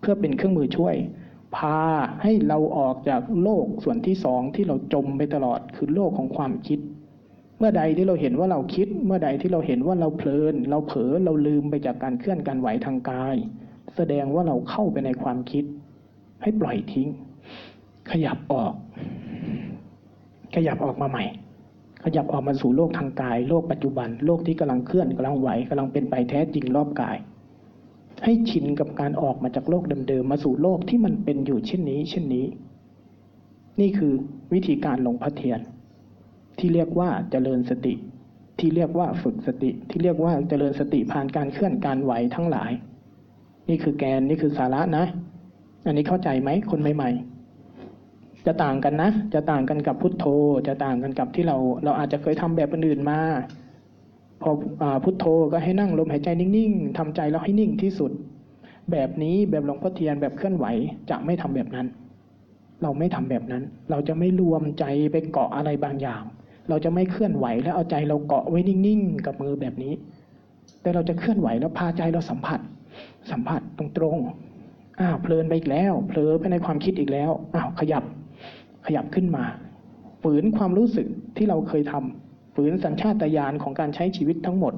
[0.00, 0.94] เพื่อเป็นเครื่องมือช่วย
[1.56, 1.78] พา
[2.22, 6.78] ให้เราออกจากโลกส่วนที่สองที่เราจมไปตลอดคือโลกของความคิด
[7.58, 13.36] เมื่อใดที่เราเห็นว่าเราคิด เมื่อใดที่เราเห็นว่าเราเพลิน เราเผลอเราลืมไปจากการเคลื่อนการไหวทางกาย
[13.96, 15.64] แสดงว่าเราเข้าไปในความคิด
[16.42, 17.08] ให้ปล่อยทิ้ง
[18.10, 18.74] ขยับออก
[20.54, 21.24] ขยับออกมาใหม่
[22.04, 27.16] ขยับออกมาสู่โลกทางกาย โลกปัจจุบัน โลกที่กำลังเคลื่อนกำลังไหวกำลังเป็นไปแท้จริงรอบกาย
[28.24, 32.46] ให้ชินกับการออกมาจากโลกเดิมๆ มาสู่โลกที่มันเป็นอยู่เช่นนี้ เช่นนี้
[33.80, 34.12] นี่คือ
[34.52, 35.60] วิธีการหลงพระเทียน
[36.58, 37.94] ที่เรียกว่าเจริญสติ
[38.58, 42.72] ที่เรียกว่าฝึกสติ ที่เรียกว่าเจริญสติผ่านการเคลื่อนการไหวทั้งหลาย
[43.68, 45.04] นี่คือแกนนี่คือสาระนะ
[45.86, 47.10] อันนี้เข้าใจไหมคนใหม่
[47.78, 50.24] ๆจะต่างกันนะ จะต่างกันกับพุทโธ
[50.68, 53.18] จะต่างกันกับที่เรา เราอาจจะเคยทำแบบอื่นมา
[54.42, 54.52] พอ
[54.82, 58.10] อพุทโธก็ให้นั่งลมหายใจนิ่งๆทำใจแล้วให้นิ่งที่สุด
[58.92, 60.66] แบบนี้แบบหลวงพ่อเทียนแบบเคลื่อนไหว
[61.10, 61.86] จะไม่ทำแบบนั้น
[62.82, 66.22] เราไม่ทำแบบนั้น เราจะไม่รวมใจไปเกาะอะไรบางอย่าง
[66.68, 69.92] เราจะไม่เคลื่อนไหวแล้วเอาใจเราเกาะไว้นิ่งๆกับมือแบบนี้
[70.82, 72.60] แต่เราจะเคลื่อนไหวแล้วพาใจเราสัมผัส
[73.30, 78.04] สัมผัสตรงๆอ้าวเพลินไปอีกแล้วเผลอไปในความคิดอีกแล้วอ้าวขยับ
[78.86, 79.44] ขยับขึ้นมา
[80.22, 82.21] ฝืนความรู้สึกที่เราเคยทำ
[82.54, 84.74] ฝืนสัญชาตญาณของการใช้ชีวิตทั้งหมด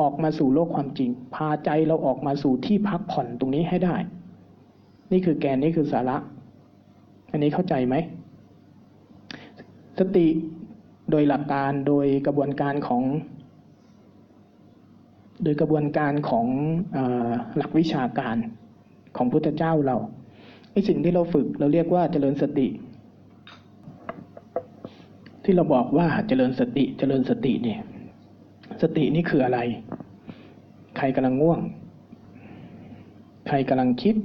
[0.00, 3.96] ออกมาสู่โลกความจริง พาใจเราออกมาสู่ที่พักผ่อนตรงนี้ให้ได้
[5.12, 6.16] นี่คือแกนนี่คือสาระ
[7.30, 7.94] อันนี้เข้าใจไหม
[9.98, 10.26] สติ
[11.10, 13.02] โดยหลักการโดยกระบวนการของ
[15.44, 16.46] โดยกระบวนการของ
[16.96, 16.98] อ
[17.56, 18.36] หลักวิชาการ
[19.16, 19.96] ของพุทธเจ้าเรา
[20.72, 22.66] ไอสิ่งที่เราฝึกเราเรียกว่าเจริญสติ
[25.44, 27.80] ที่เราบอกว่าเจริญสติเจริญสติเนี่ย
[28.82, 29.58] สตินี่คืออะไร
[30.96, 31.60] ใครกำลังง่วง
[33.48, 34.16] ใครกำลังคิด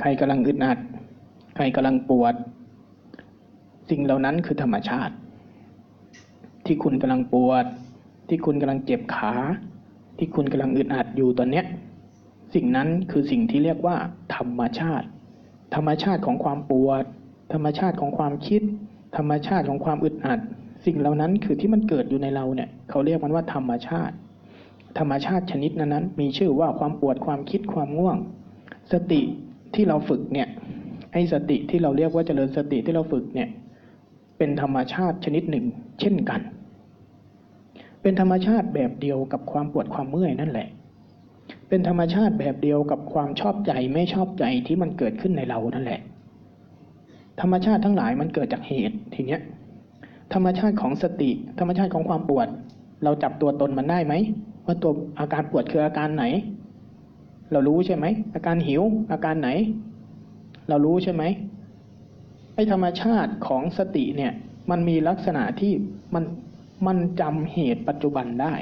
[0.00, 0.78] ใครกำลังอึดอัด
[1.56, 2.34] ใครกำลังปวด
[3.90, 5.14] สิ่งเหล่านั้นคือธรรมชาติ
[6.66, 7.64] ที่คุณกำลังปวด
[8.28, 9.32] ที่คุณกำลังเจ็บขา
[10.18, 11.64] ที่คุณกำลังอึดอัดอยู่ตอนเนี้ย
[12.54, 13.96] สิ่งนั้นคือสิ่งที่เรียกว่า
[14.36, 15.06] ธรรมชาติ
[15.74, 17.04] ธรรมชาติของความปวด
[17.52, 18.62] ธรรมชาติของความคิด
[19.16, 20.40] ธรรมชาติของความอึดอัด
[20.86, 24.14] สิ่งเหล่านั้นคือที่มันเกิดอยู่ในเราเนี่ยเขาเรียกมันว่าธรรมชาติ
[24.98, 28.16] ธรรมชาติชนิดนั้นๆมีชื่อว่าความปวดความคิดความง่วง
[28.92, 29.20] สติ
[29.74, 30.48] ที่เราฝึกเนี่ย
[31.12, 33.48] ไอ้สติที่เราเรียกว่าเจริญสติที่เราฝึกเนี่ย
[34.38, 35.64] เป็นธรรมชาติชนิดหนึ่ง
[36.00, 36.40] เช่นกัน
[38.02, 40.68] เป็นธรรมชาติแบบเดียวกับความปวดความเมื่อยนั่นแหละ
[41.68, 46.00] เป็นธรรมชาติแบบเดียวกับความชอบใจไม่ชอบใจที่มันเกิดขึ้นในเรานั่นแหละ
[47.40, 49.40] ธรรมชาติทั้งหลายมันเกิดจากเหตุทีเนี้ย
[50.34, 52.48] ธรรมชาติของสติ ธรรมชาติของความปวด
[53.04, 54.14] เราจับตัวตนมันได้ไหม
[54.66, 56.24] ว่าตัวอาการปวดคืออาการไหน
[57.52, 59.50] เรารู้ใช่ไหมอาการหิว อาการไหน
[60.68, 61.22] เรารู้ใช่ไหม
[62.54, 64.32] ไอ้ธรรมชาติของสติเนี่ย
[64.70, 65.72] มันมีลักษณะที่
[66.14, 66.24] มัน
[66.86, 68.54] มันจำเหตุปัจจุบันได้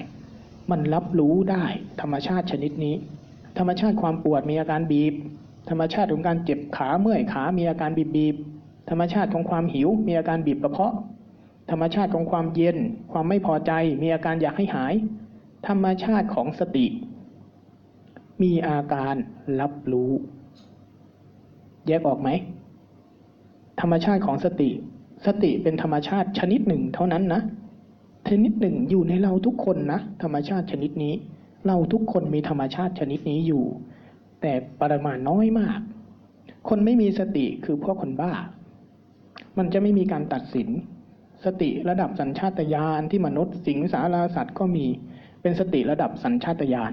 [0.70, 1.64] มันรับรู้ได้
[2.00, 2.94] ธรรมชาติชนิดนี้
[3.58, 5.14] ธรรมชาติความปวดมีอาการบีบ
[5.70, 8.36] ธรรมชาติของการเจ็บขาเมื่อยขามีอาการบีบบีบ
[8.90, 10.94] ธรรมชาติของความหิว มีอาการบีบกระเพาะ
[11.70, 12.76] ธรรมชาติของความเย็น
[13.12, 14.94] ความไม่พอใจ มีอาการอยากให้หาย
[15.68, 16.86] ธรรมชาติของสติ
[18.42, 19.14] มีอาการ
[19.60, 20.10] รับรู้
[21.86, 22.28] แยกออกไหม
[23.80, 24.70] ธรรมชาติของสติ
[25.26, 27.40] สติเป็นธรรมชาติชนิดหนึ่งเท่านั้นนะ
[28.28, 31.14] ชนิดหนึ่งอยู่ในเราทุกคนนะ ธรรมชาติชนิดนี้
[31.66, 33.64] เราทุกคนมีธรรมชาติชนิดนี้อยู่
[34.40, 35.80] แต่ปริมาณน้อยมาก
[36.68, 38.32] คนไม่มีสติคือพวกคนบ้า
[39.58, 40.68] มันจะไม่มีการตัดสิน
[41.44, 44.86] สติระดับสัญชาตญาณที่มนุษย์สิงสาราสัตว์ก็มี
[45.42, 46.92] เป็นสติระดับสัญชาตญาณ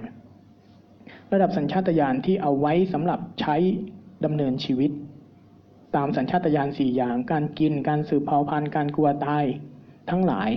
[1.34, 3.56] ระดับสัญชาตญาณที่เอาไว้สำหรับใช้
[4.26, 4.92] ดำเนินชีวิต
[5.96, 9.46] ตามสัญชาตญาณสี่อย่าง การกินการสืบเผ่าพันธุ์การกลัวตาย
[10.10, 10.50] ทั้งหลาย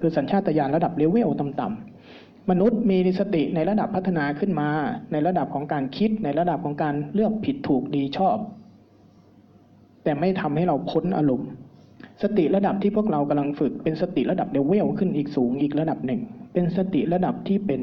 [0.00, 4.68] คือสัญชาตญาณระดับเลเวลต่ำๆมนุษย์มีสติในระดับพัฒนาขึ้นมา
[5.12, 8.36] ในระดับของการคิดในระดับของการเลือกผิดถูกดีชั่ว
[10.08, 11.48] แต่ไม่ทำให้เราพ้นอารมณ์
[12.22, 16.20] สติระดับที่พวกเรากำลังฝึก เป็นสติระดับเลเวลขึ้นอีกสูงอีกระดับหนึ่ง
[16.52, 17.80] เป็นสติระดับที่เป็น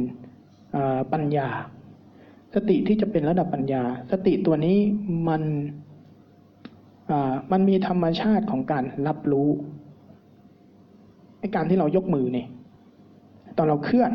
[1.14, 1.48] ปัญญา
[2.56, 4.78] สติที่จะเป็นระดับปัญญา สติตัวนี้
[5.28, 5.42] มัน
[7.52, 9.50] มันมีธรรมชาติของการรับรู้
[11.40, 12.48] ไอการที่เรายกมือเนี่ย
[13.58, 14.12] ตอนเราเคลื่อน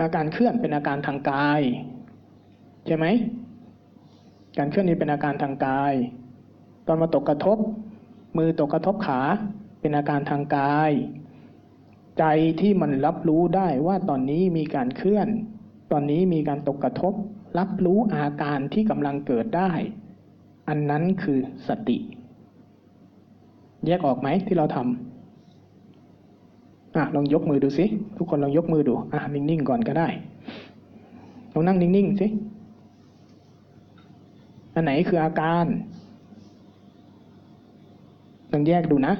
[0.00, 1.60] อาการเคลื่อนเป็นอาการทางกาย
[2.86, 3.06] ใช่ไหม
[4.58, 5.94] การเคลื่อนนี้เป็นอาการทางกาย
[6.86, 7.58] ตอนมาตกกระทบ
[8.38, 9.20] มือตกกระทบขา
[9.80, 10.92] เป็นอาการทางกาย
[12.18, 12.24] ใจ
[12.60, 15.28] ที่มันรับรู้ได้ว่าตอนนี้มีการเคลื่อน
[15.92, 17.12] ตอนนี้มีการตกกระทบ
[17.58, 19.70] รับรู้อาการที่กำลังเกิดได้
[20.68, 21.38] อันนั้นคือ
[21.68, 21.98] สติ
[23.86, 24.86] แยกออกไหมที่เราทำ
[26.96, 30.08] อะลองยกมือดูสิทุกคนลองยกมือดูอะนิ่งๆก่อนก็ได้
[31.52, 32.26] ลองนั่งนิ่งๆสิ
[34.76, 35.64] อันไหนคืออาการ
[38.52, 39.14] ลองแยกดูนะ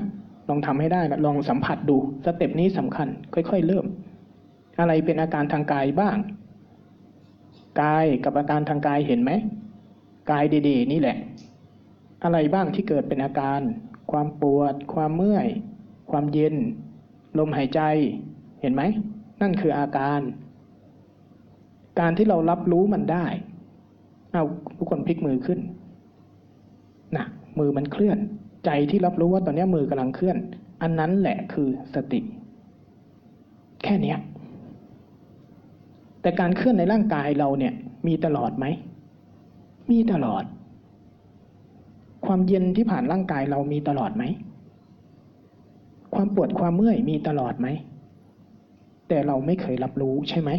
[0.49, 3.87] ลองทำให้ได้ลองสัมผัสดูสเต็ปนี้สำคัญ ค่อย ๆ เริ่ม
[4.81, 6.17] อะไรเป็นอาการทางกายบ้าง
[7.83, 9.31] กายกับอาการทางกายเห็นไหม
[10.31, 11.17] กายดีๆ นี่แหละ
[12.25, 13.61] อะไรบ้างที่เกิดเป็นอาการ
[14.11, 15.49] ความปวด ความเมื่อย
[16.11, 16.55] ความเย็น
[17.39, 17.81] ลมหายใจ
[18.61, 18.83] เห็นไหม
[19.43, 20.21] นั่นคืออาการ
[22.01, 23.27] การที่เรารับรู้มันได้
[24.37, 24.47] เอา
[24.79, 25.59] ทุกคนพลิกมือขึ้น
[27.17, 27.25] นะ
[27.59, 28.19] มือมันเคลื่อน
[28.65, 30.37] ใจที่รับรู้ว่าตอนนี้มือกำลังเคลื่อน
[30.83, 32.21] อันนั้นแหละคือสติ
[33.83, 34.19] แค่เนี้ย
[36.21, 37.73] แต่การเคลื่อนในร่างกายเราเนี่ย
[38.07, 38.67] มีตลอดไหม
[39.91, 40.45] มีตลอด
[42.27, 44.25] ความเย็นที่ผ่านร่างกายเรามีตลอดไหม
[46.15, 47.69] ความปวดความเมื่อยมีตลอดไหม
[49.09, 50.51] แต่เราไม่เคยรับรู้ใช่ไหม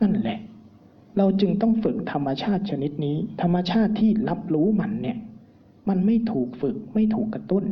[0.00, 0.38] นั่นแหละ
[1.18, 5.18] เราจึงต้องฝึกธรรมชาติชนิดนี้ ธรรมชาติที่รับรู้มันเนี่ย
[5.88, 7.64] มันไม่ถูกฝึกไม่ถูกกระตุ้น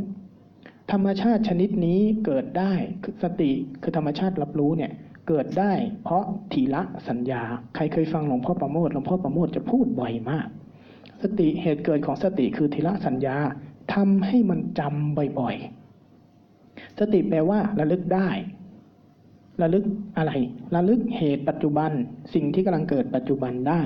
[0.92, 3.50] ธรรมชาติชนิดนี้เกิดได้คือสติ
[3.82, 4.92] คือธรรมชาติรับรู้เนี่ย
[5.28, 7.42] เกิดได้ เพราะทีละสัญญา
[7.74, 10.48] ใครเคยฟังหลวงพ่อประโมทหลวงพ่อประโมทจะพูดบ่อยมาก
[11.22, 13.36] สติเหตุเกิดของสติคือทีละสัญญา
[13.94, 18.28] ทำให้มันจำบ่อยๆ สติแปลว่าระลึกได้
[19.62, 19.84] ระลึก
[20.16, 20.32] อะไร
[20.74, 21.90] ระลึกเหตุปัจจุบัน
[22.34, 23.82] สิ่งที่กำลังเกิดปัจจุบันได้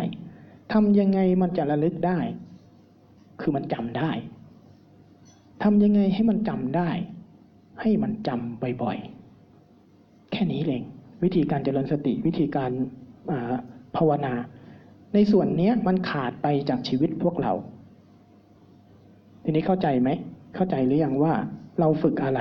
[0.73, 2.19] ทำยังไงมันจะระลึกได้
[3.41, 4.11] คือมันจำได้
[5.63, 6.91] ทำยังไงให้มันจำได้
[7.81, 10.83] ให้มันจำบ่อยๆ แค่นี้เอง
[11.23, 13.55] วิธีการเจริญสติวิธีการา
[13.97, 14.35] ภาวนา
[15.15, 17.53] ในส่วนนี้มันขาดไปจากชีวิตพวกเรา
[19.45, 20.11] ทีนี้เข้าใจไหม
[20.55, 21.35] เข้าใจหรือยังว่า
[21.81, 22.41] เราฝึกอะไร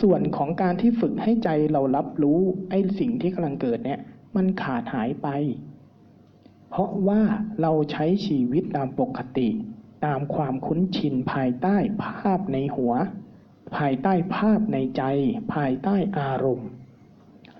[0.00, 4.00] ส่วนของการที่ฝึกให้ใจเรารับรู้ไอ้สิ่งที่กำลังเกิดเนี่ย
[4.36, 5.28] มันขาดหายไป
[6.70, 7.22] เพราะว่า
[7.60, 9.48] เราใช้ชีวิตตามปกติ
[10.06, 12.94] ตามความคุ้นชินภายใต้ภาพในหัว
[13.76, 15.02] ภายใต้ภาพในใจ
[15.54, 16.68] ภายใต้อารมณ์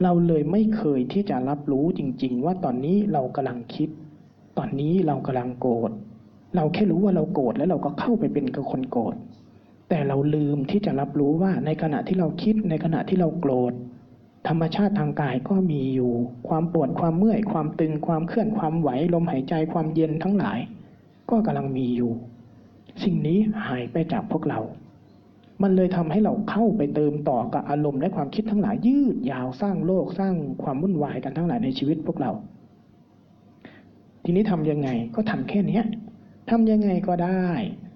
[0.03, 3.89] เราเลยไม่เคยที่จะรับรู้จริง ๆ ว่าตอนนี้เรากำลังคิด
[4.59, 5.91] ตอนนี้เรากำลังโกรธ
[6.57, 9.15] เราแค่รู้ว่าเราโกรธแล้วเราก็เข้าไปเป็นกับคนโกรธ
[9.89, 13.73] แต่เราลืมที่จะรับรู้ว่าในขณะที่เราคิดในขณะที่เราโกรธ
[14.49, 16.13] ธรรมชาติทางกายก็มีอยู่
[16.49, 20.59] ความปวดความเมื่อย ความตึงความเคลื่อนความไหวลมหายใจความเย็นทั้งหลาย
[21.31, 22.13] ก็กำลังมีอยู่
[23.05, 24.61] สิ่งนี้หายไปจากพวกเรา
[25.63, 32.31] มันเลยทำให้เราเข้าไปเติมต่อกับอารมณ์และความคิดทั้งหลายยืดยาวสร้างโลกสร้างความวุ่นวายกันทั้งหลายในชีวิตพวกเรา
[34.25, 35.85] ทีนี้ทำยังไงก็ทำแค่เนี้ย
[36.51, 37.47] ทำยังไงก็ได้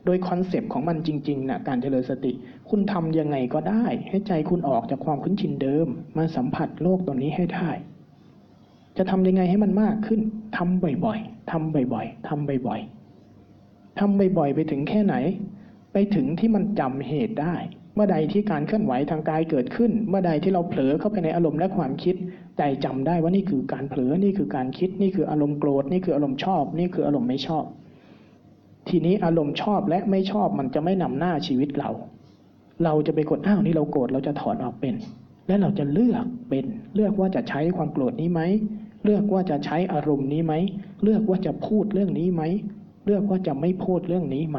[0.05, 2.33] โดย concept ของมันจริงๆนะการเจริญสติ
[2.71, 5.87] คุณทำยังไงก็ได้ ให้ใจคุณออกจากความคุ้นชินเดิม
[6.17, 7.71] มาสัมผัสโลกตัวนี้ให้ได้
[8.97, 10.21] จะทำยังไงให้มันมากขึ้น
[10.57, 15.15] ทำบ่อยๆทำบ่อยๆทำบ่อยๆทำบ่อยๆ ไปถึงแค่ไหน
[15.93, 17.57] ไปถึงที่มันจำเหตุได้
[17.95, 22.15] เมื่อใดที่การเคลื่อนไหวทางกายเกิดขึ้น เมื่อใดที่เราเผลอเข้าไปในอารมณ์และความคิด
[22.59, 27.65] ใจจำได้ว่านี่คือการเผลอนี่คือการคิด นี่คืออารมณ์โกรธนี่คืออารมณ์ชอบ นี่คืออารมณ์ไม่ชอบ
[28.89, 31.91] ทีนี้อารมณ์ชอบและไม่ชอบมันจะไม่นำหน้าชีวิตเรา
[32.85, 34.95] เราจะไปกดอ้าวนี่เราโกรธเราจะถอนออกเป็น
[35.47, 36.65] และเราจะเลือกเป็น
[36.95, 38.41] เลือกว่าจะใช้ความโกรธนี้ไหม
[39.05, 40.55] เลือกว่าจะใช้อารมณ์นี้ไหม
[41.03, 42.43] เลือกว่าจะพูดเรื่องนี้ไหม
[43.07, 44.59] เลือกว่าจะไม่พูดเรื่องนี้ไหม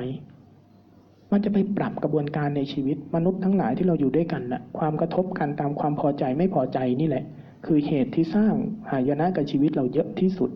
[1.31, 7.23] มันจะไปปรับกระบวนการในชีวิตมนุษย์ทั้งหลายที่เราอยู่ด้วยกันนะ่ะความกระทบกันตามความพอใจไม่พอใจนี่แหละ
[7.65, 8.53] คือเหตุที่สร้าง
[8.91, 10.49] หายนะกับชีวิตเราเยอะที่สุด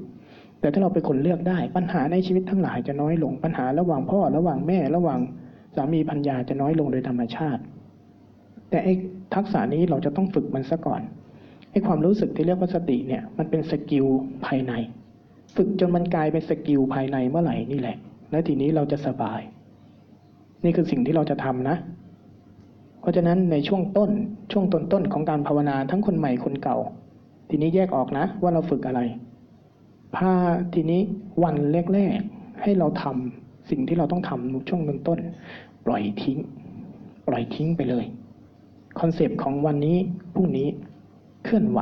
[0.59, 5.19] แต่ถ้าเราเป็นคนเลือกได้ปัญหาในชีวิตทั้งหลายจะน้อยลงปัญหาระหว่างพ่อระหว่างแม่ระหว่าง
[5.75, 7.61] สามีภรรยาจะน้อยลงโดยธรรมชาติ
[8.69, 8.93] แต่ไอ้
[9.35, 11.01] ทักษะนี้เราจะต้องฝึกมันซะก่อน
[11.71, 14.05] ไอ้ความรู้สึกที่เรียกว่าสติเนี่ยมันเป็น skill
[14.45, 14.73] ภายใน
[15.55, 17.97] ฝึกจนมันกลายเป็น skill ภายในเมื่อไหร่นี่แหละ
[18.31, 19.41] แล้วทีนี้เราจะสบาย
[20.63, 21.75] นี่คือสิ่งที่เราจะทำนะ
[23.01, 24.09] เพราะฉะนั้นในช่วงต้น
[24.51, 26.77] ช่วงต้นต้นของการภาวนาทั้งคนใหม่คนเก่า
[27.49, 29.01] ทีนี้แยกออกนะว่าเราฝึกอะไร
[30.15, 30.33] พา
[30.73, 31.01] ทีนี้
[31.43, 31.55] วัน
[31.93, 35.19] แรกๆให้เราทำสิ่งที่เราต้องทำช่วงเบื้องต้น
[35.85, 36.37] ปล่อยทิ้ง
[37.27, 38.05] ปล่อยทิ้งไปเลย
[38.99, 39.97] concept ของวันนี้
[40.33, 40.67] พรุ่งนี้
[41.43, 41.79] เคลื่อนไหว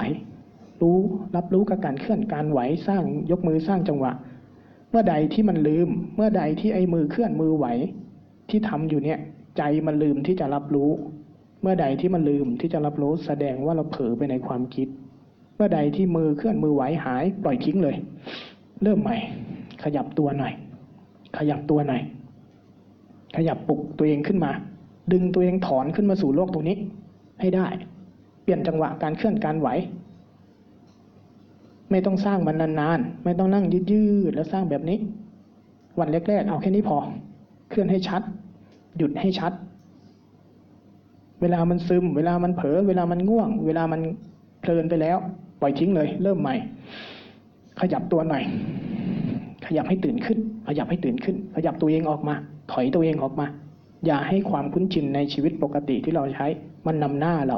[0.81, 0.97] รู้
[1.35, 4.11] รับรู้กับการเคลื่อนการไหวสร้างยกมือสร้างจังหวะ
[4.89, 7.65] เมื่อใดที่มันลืม เมื่อใดที่ไอ้มือเคลื่อนมือไหว
[8.49, 9.19] ที่ทำอยู่เนี่ย
[9.57, 10.89] ใจมันลืมที่จะรับรู้
[11.61, 14.87] เมื่อใดที่มันลืมที่จะรับรู้ แสดงว่าเราเผลอไปในความคิด
[15.55, 17.95] เมื่อใดที่มือเคลื่อนมือไหวหายปล่อยทิ้งเลย
[18.83, 19.15] เริ่มใหม่
[19.83, 20.53] ขยับตัวหน่อย
[21.37, 22.01] ขยับตัวหน่อย
[23.35, 24.51] ขยับปลุกตัวเองขึ้นมา
[25.11, 26.77] ดึงตัวเองถอนขึ้นมาสู่โลกตรงนี้
[27.41, 27.67] ให้ได้
[28.43, 29.69] เปลี่ยนจังหวะการเคลื่อนการไหว
[31.91, 34.97] ไม่ต้องสร้างมันนานๆ ไม่ต้องนั่งยืดๆแล้วสร้างแบบนี้
[35.99, 36.97] วันแรกๆ เอาแค่นี้พอ
[37.69, 38.21] เคลื่อนให้ชัด
[38.97, 39.53] หยุดให้ชัด
[41.41, 44.01] เวลามันซึม เวลามันเผลอ เวลามันง่วง เวลามัน
[44.61, 45.17] เพลินไปแล้ว
[45.65, 46.55] ล่อยทิ้งเลย เริ่มใหม่
[47.81, 48.43] ขยับตัวหน่อย
[49.65, 52.35] ขยับให้ตื่นขึ้น ขยับให้ตื่นขึ้น ขยับตัวเองออกมา
[52.71, 53.45] ถอยตัวเองออกมา
[54.05, 56.47] อย่าให้ความคุ้นชินในชีวิตปกติที่เราใช้
[56.87, 57.57] มันนำหน้าเรา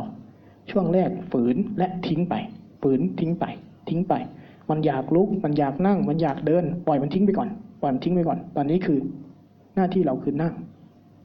[0.71, 2.35] ช่วงแรกฝืนและทิ้งไป
[2.81, 3.45] ฝืนทิ้งไป
[3.89, 4.13] ทิ้งไป
[4.69, 7.49] มันอยากลุก มันอยากนั่ง มันอยากเดิน ปล่อยมันทิ้งไปก่อน
[7.81, 8.99] ปล่อยมันทิ้งไปก่อน ตอนนี้คือ
[9.75, 10.53] หน้าที่เราคือนั่ง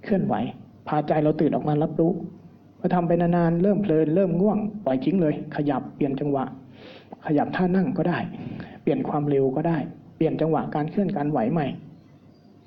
[0.04, 0.34] เคลื่อนไหว
[0.88, 2.12] พาใจเราตื่นออกมารับรู้
[2.78, 6.44] พอทำไปนานๆ เริ่มเพลิน เริ่มง่วง ปล่อยทิ้งเลย ขยับ เปลี่ยนจังหวะ
[7.26, 8.18] ขยับท่านั่งก็ได้
[8.82, 9.78] เปลี่ยนความเร็วก็ได้
[10.16, 11.66] เปลี่ยนจังหวะการเคลื่อนการไหวใหม่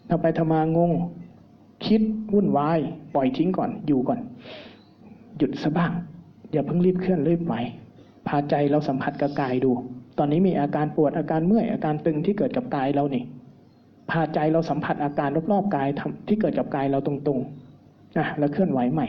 [0.09, 0.91] ทำไปทำมางง
[1.85, 2.01] คิด
[2.33, 2.79] วุ่นวาย
[3.15, 4.19] ปล่อยทิ้งก่อน อยู่ก่อน
[5.37, 5.91] หยุดซะบ้าง
[6.51, 7.55] อย่าเพิ่งรีบเคลื่อนรีบไหว
[8.27, 9.71] พาใจเราสัมผัสกับกายดู
[10.17, 13.23] ตอนนี้มีอาการปวดอาการเมื่อยอาการตึงที่เกิดกับกายเรานี่
[14.11, 19.07] พาใจเราสัมผัสอาการรอบๆกายท,ที่เกิดกับกายเราตรงๆนะแล้วเคลื่อนไหวใหม่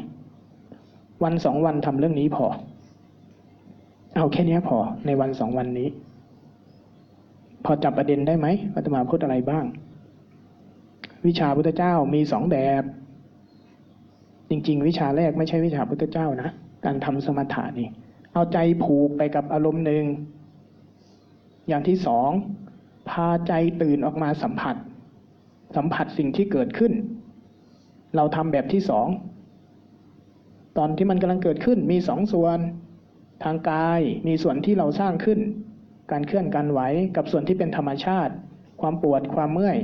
[1.25, 2.47] วันสองวันทำเรื่องนี้พอ
[4.17, 5.89] เอาแค่นี้พอในวันสองวันนี้
[7.65, 9.65] พอจับประเด็นได้ไหมอาตมาพูดอะไรบ้าง
[11.27, 12.83] วิชาพุทธเจ้ามีสองแบบ
[14.51, 16.51] จริง ๆ วิชาแรกไม่ใช่วิชาพุทธเจ้านะ
[16.85, 17.89] การทำสมถะนี่
[18.33, 20.05] เอาใจผูกไปกับอารมณ์หนึ่ง
[21.69, 22.31] อย่างที่สอง
[23.11, 23.53] พาใจ
[23.83, 24.77] ตื่นออกมาสัมผัส
[25.77, 26.93] สัมผัสสิ่งที่เกิดขึ้น
[28.17, 29.07] เราทำแบบที่สอง
[30.79, 32.61] ตอนที่มันกำลังเกิดขึ้นมีสองส่วน
[33.45, 35.41] ทางกายมีส่วนที่เราสร้างขึ้น
[36.13, 36.81] การเคลื่อนการไหว
[37.17, 38.33] กับส่วนที่เป็นธรรมชาติ
[38.81, 39.79] ความปวดความเมื่อย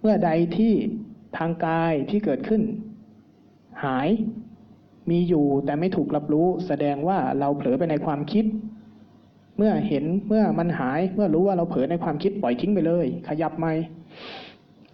[0.00, 0.72] เมื่อใดที่
[1.38, 2.62] ทางกายที่เกิดขึ้น
[3.84, 4.08] หาย
[5.10, 8.44] มีอยู่แต่ไม่ถูกรับรู้ แสดงว่าเราเผลอไปในความคิด
[9.56, 13.72] เมื่อเห็นเมื่อมันหาย เมื่อรู้ว่าเราเผลอในความคิดปล่อยทิ้งไปเลย ขยับใหม่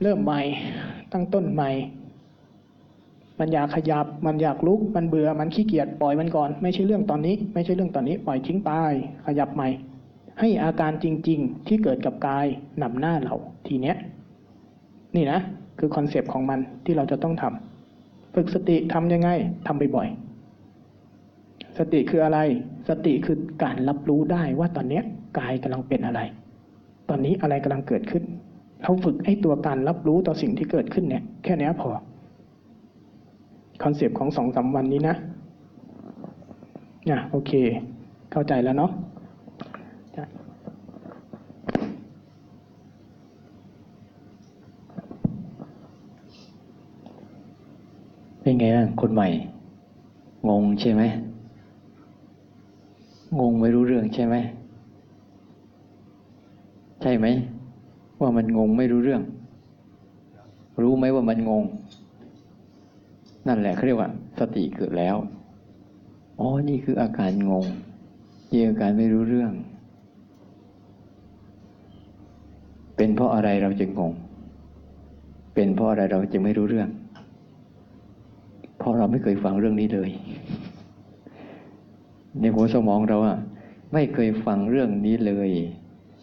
[0.03, 0.43] เริ่มใหม่
[1.13, 1.71] ตั้งต้นใหม่
[3.41, 8.71] มันอยากขยับ มันอยากลุก มันเบื่อ มันขี้เกียจ ปล่อยมันก่อน ไม่ใช่เรื่องตอนนี้ ไม่ใช่เรื่องตอนนี้ ปล่อยทิ้งไป
[9.27, 9.69] ขยับใหม่
[10.41, 12.47] ให้อาการจริง ๆ ที่เกิดกับกาย
[12.83, 13.35] นำหน้าเรา
[13.67, 13.97] ทีเนี้ย
[15.17, 15.41] นี่นะ
[15.79, 19.29] คือ concept ของมันที่เราจะต้องทำ ฝึกสติทำยังไง
[19.67, 22.39] ทำบ่อยๆ สติคืออะไร
[22.89, 25.03] สติคือการรับรู้ได้ว่าตอนเนี้ย
[25.39, 26.21] กายกำลังเป็นอะไร
[27.09, 28.25] ตอนนี้อะไรกำลังเกิดขึ้น
[28.83, 31.89] เราฝึกไอ้ตัวการรับรู้ต่อสิ่งที่เกิดขึ้นเนี่ย แค่นี้พอ
[33.83, 35.15] concept ของสองสามวันนี้นะ
[37.11, 37.53] อะโอเค
[38.33, 38.91] เข้าใจแล้วเนาะ
[40.17, 40.25] จ้ะ
[48.41, 49.29] เป็นไงบ้างคนใหม่
[50.49, 51.03] งงใช่ไหม
[53.41, 54.35] งงไม่รู้เรื่องใช่ไหม
[57.03, 57.27] ใช่ไหม
[58.21, 59.23] ว่ามันงงไม่รู้เรื่อง
[60.83, 61.65] รู้ไหมว่ามันงง
[63.47, 65.17] นั่นแหละเขาเรียกว่า สติเกิดแล้ว
[66.41, 67.67] อ๋อ นี่คืออาการงง
[68.51, 69.53] นี่คืออาการไม่รู้เรื่อง
[72.97, 74.13] เป็นเพราะอะไรเราจึงงง
[75.55, 76.89] เป็นเพราะอะไรเราจึงไม่รู้เรื่อง
[78.79, 80.11] เพราะเราไม่เคยฟังเรื่องนี้เลย
[82.41, 83.39] ในหัวสมองเราอะ
[83.95, 85.51] ไม่เคยฟังเรื่องนี้เลย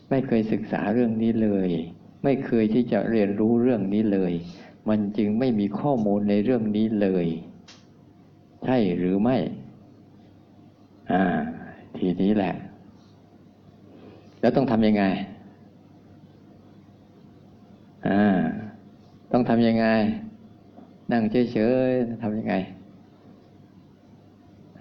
[0.09, 1.69] ไม่เคยศึกษาเรื่องนี้เลย
[2.23, 4.31] ไม่เคยที่จะเรียนรู้เรื่องนี้เลย
[4.89, 7.27] มันจึงไม่มีข้อมูลในเรื่องนี้เลย
[8.65, 9.37] ใช่หรือไม่
[11.11, 11.21] อ่า
[11.97, 12.53] ทีนี้แหละ
[14.41, 15.03] แล้วต้องทำยังไง
[18.07, 18.21] อ่า
[19.31, 19.85] ต้องทำยังไง
[21.11, 21.57] นั่งเฉ
[21.89, 22.55] ยๆทำยังไง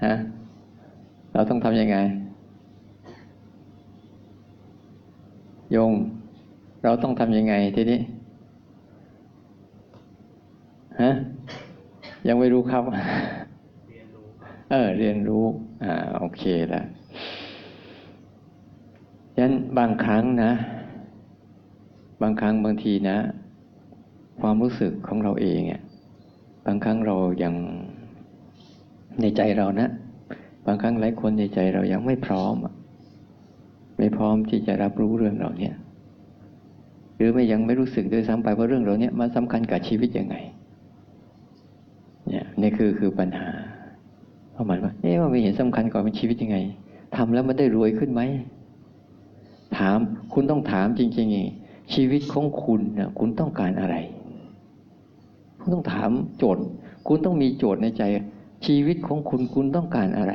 [0.05, 0.14] ฮะ
[1.32, 1.96] เราต้องทำยังไง
[5.72, 5.92] โยง
[6.84, 8.01] เราต้องทำยังไงทีนี้
[11.01, 11.11] ฮะ
[12.28, 12.82] ยังไม่รู้ครับ
[14.70, 15.45] เออ เรียนรู้
[15.84, 16.84] อ่า โอเคแล้ว
[19.34, 20.53] ฉะนั้นบางครั้งนะ
[22.22, 23.16] บางครั้งบางทีนะ
[24.41, 25.80] ความรู้สึกของเราเองอะ
[26.66, 27.55] บางครั้งเรายัง
[29.20, 29.88] ในใจเรานะ
[30.66, 32.55] บางครั้งหลายคนในใจเรายังไม่พร้อม
[33.99, 35.74] ไม่พร้อมที่จะรับรู้เรื่องเราเนี่ย
[37.16, 40.36] หรือไม่ยังไม่รู้สึกด้วยซ้ำไปว่าเรื่องเราเนี่ยมันสำคัญกับชีวิตยังไง
[42.30, 43.48] เนี่ยนี่คือคือปัญหา
[44.52, 46.58] เพราะมันว่าเอ๊ะว่าไม่เห็นสำคัญกว่าเป็นชีวิตยังไง
[47.16, 48.22] ทำแล้วมันได้รวยขึ้นไหม
[49.76, 49.98] ถาม
[50.32, 53.96] คุณต้องถามจริงๆชีวิตของคุณเนี่ยคุณต้องการอะไร
[55.60, 56.64] คุณต้องถามโจทย์
[57.06, 58.02] คุณต้องมีโจทย์ในใจ
[58.66, 60.34] ชีวิตของคุณคุณต้องการอะไร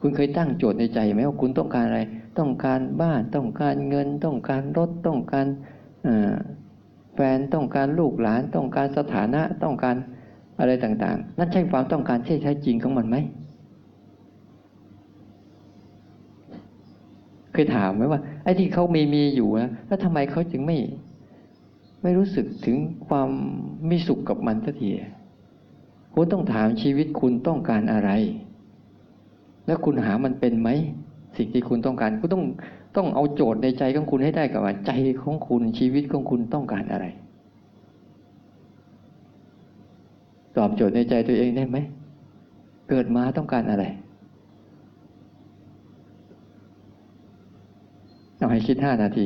[0.00, 2.00] คุณเคยตั้งโจทย์ในใจไหมว่าคุณต้องการอะไร
[2.38, 5.46] ต้องการบ้านต้องการเงิน ต้องการรถต้องการ
[6.06, 6.34] อ่อ
[7.16, 9.96] แฟนต้องการลูกหลานต้องการสถานะต้องการ
[10.58, 13.16] อะไรต่าง ๆ นั่นใช่ความต้องการที่แท้จริงของมันไหม
[17.52, 20.78] เคยถามไหมว่าไอ้ที่เขามีมีอยู่นะแล้วทำไมเขาจึงไม่
[22.02, 22.76] ไม่รู้สึกถึง
[23.08, 23.28] ความ
[23.90, 24.90] มีสุขกับมันสักที
[26.14, 28.10] คุณต้องถามชีวิตคุณต้องการอะไร
[29.66, 30.68] แล้วคุณหามันเป็นไหม
[31.36, 32.44] สิ่งที่คุณต้องการคุณต้อง
[32.96, 34.92] ต้องเอาโจทย์ในใจของคุณให้ได้กับว่า ใจ
[35.22, 37.06] ของคุณชีวิตของคุณต้องการอะไร
[40.56, 41.76] ตอบโจทย์ในใจตัวเองได้ไหม
[42.88, 43.84] เกิดมาต้องการอะไร
[48.36, 49.24] เอาให้คิดห้านาที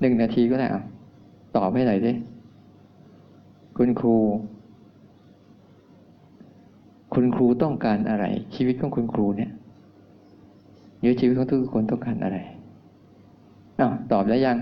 [0.00, 0.82] หนึ่งนาทีก็ได้เอา
[1.56, 2.12] ตอบให้หน่อยดิ
[3.76, 4.16] คุณครู
[7.14, 8.24] คุณครูต้องการอะไร
[8.54, 9.50] ชีวิตของคุณครูเนี่ย
[11.00, 12.38] หรือชีวิตของทุกคนต้องการอะไร
[13.80, 14.56] อ้าวตอบแล้วยัง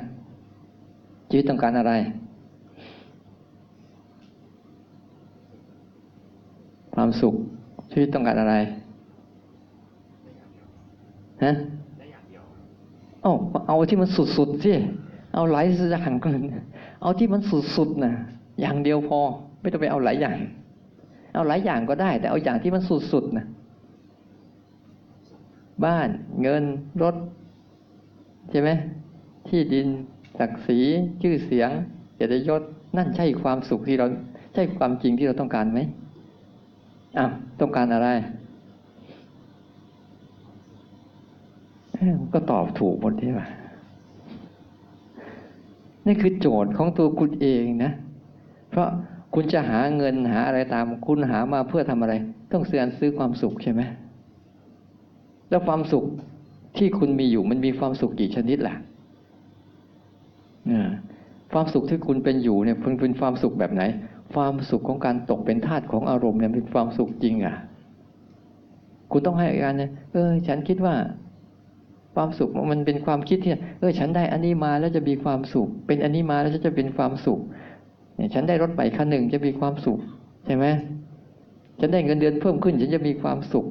[1.31, 1.93] จชีวิตต้องการอะไร
[6.95, 7.35] ความสุข
[7.93, 8.55] ชีวิตต้องการอะไร
[11.45, 11.53] ฮะ
[13.23, 13.33] เอา
[13.69, 14.73] เอาที่มันสุดๆสิ
[15.35, 16.39] เอาหลายอย่างก่อน
[17.03, 17.41] เอาที่มัน
[17.77, 18.12] สุดๆนะ
[18.61, 19.19] อย่างเดียวพอ
[19.61, 20.37] ไม่ต้องไปเอาหลายอย่าง
[21.35, 23.47] เอาหลายอย่างก็ได้ แต่เอาอย่างที่มันสุดๆนะ
[25.85, 26.09] บ้าน
[26.43, 26.64] เงิน
[27.03, 27.14] รถ
[28.51, 28.71] ใช่ไหม
[29.49, 29.86] ที่ดิน
[30.38, 30.78] ศักดิ์ศรี
[31.22, 31.70] ชื่อเสียง
[32.14, 32.62] เกียรติยศ
[32.97, 34.07] นั่นใช่ความสุขที่เรา
[34.55, 35.80] ใช่ความจริงที่เราต้องการไหม
[37.18, 37.30] อ้าว
[37.61, 38.09] ต้องการอะไร
[42.32, 43.42] ก็ตอบถูกหมดใช่ไหม
[46.07, 47.92] นี่คือโจทย์ของตัวคุณเองนะ
[48.70, 48.88] เพราะ
[49.34, 52.14] คุณจะหาเงินหาอะไรตาม คุณหามาเพื่อทำอะไร
[52.53, 53.82] ต้องเสื่อซื้อความสุขใช่ไหม
[55.51, 56.05] แล้วความสุข
[56.76, 58.74] ที่คุณมีอยู่มันมีความสุขกี่ชนิดล่ะ
[61.53, 63.83] ความสุขที่คุณเป็นอยู่เนี่ยคุณเป็นความสุขแบบไหน
[64.35, 67.55] ความสุขของการตกเป็นทาสของอารมณ์เนี่ยเป็นความสุขจริงอะ
[69.11, 70.95] คุณต้องให้การเนี่ยเออ ฉันคิดว่า
[72.14, 77.41] ความสุขมันเป็นความคิดที่เออ ฉันได้อันนี้มาแล้วจะมีความสุข เป็นอันนี้มาแล้วจะเป็นความสุข
[78.17, 79.99] เนี่ย ฉันได้รถใหม่คันหนึ่งจะมีความสุข
[80.47, 80.67] ใช่ไหม
[81.81, 83.67] ฉันได้เงินเดือนเพิ่มขึ้น ฉันจะมีความสุข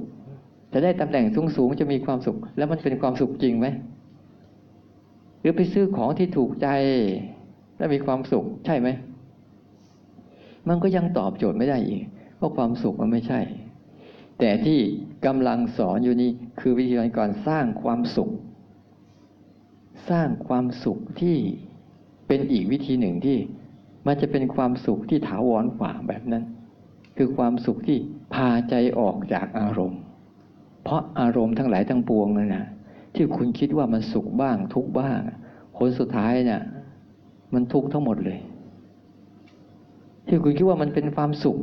[0.74, 3.68] จะได้ตำแหน่งสูงสูงๆจะมีความสุข แล้วมันเป็นความสุขจริงไหม
[5.48, 6.68] รือไปซื้อของที่ถูกใจ
[7.78, 8.88] แล้วมีความสุขใช่ไหม
[10.68, 12.04] มันก็ยังตอบโจทย์ไม่ได้อีก
[12.38, 13.40] เพราะความสุขมันไม่ใช่
[14.40, 14.80] แต่ที่
[15.26, 18.32] กำลังสอนอยู่นี้คือวิธีการสร้างความสุข
[20.10, 21.38] สร้างความสุขที่
[22.28, 23.38] เป็นอีกวิธีหนึ่งที่
[24.08, 26.44] มันจะเป็นความสุขที่ถาวรกว่าแบบนั้น
[27.18, 27.98] คือความสุขที่
[28.34, 30.00] พาใจออกจากอารมณ์
[30.84, 32.66] เพราะอารมณ์ทั้งหลายทั้งปวงนั่นนะ
[33.16, 35.20] ที่คุณคิดว่ามันสุขบ้าง ทุกบ้าง
[35.78, 36.62] ผลสุดท้ายเนี่ย
[37.54, 38.40] มันทุกทั้งหมดเลย
[40.28, 41.58] ที่คุณคิดว่ามันเป็นความสุข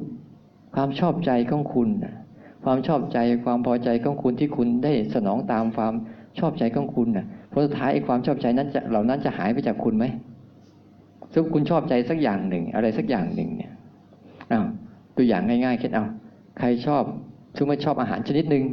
[0.74, 1.88] ความชอบใจของคุณ
[2.64, 5.94] ความชอบใจความพอใจของคุณที่คุณได้สนองตามความ
[6.38, 10.04] ชอบใจของคุณน่ะผลสุดท้ายไอ้ความชอบใจนั้นจะเหล่านั้นจะหายไปจากคุณไหม
[11.32, 13.72] สมมติคุณชอบใจสักอย่างหนึ่ง อะไรสักอย่างหนึ่งเนี่ย
[14.52, 14.66] อ้าว
[15.16, 16.04] ตัวอย่างง่ายๆแค่เอา
[16.58, 17.02] ใครชอบ
[17.56, 18.64] สมมติชอบอาหารชนิดหนึ่ง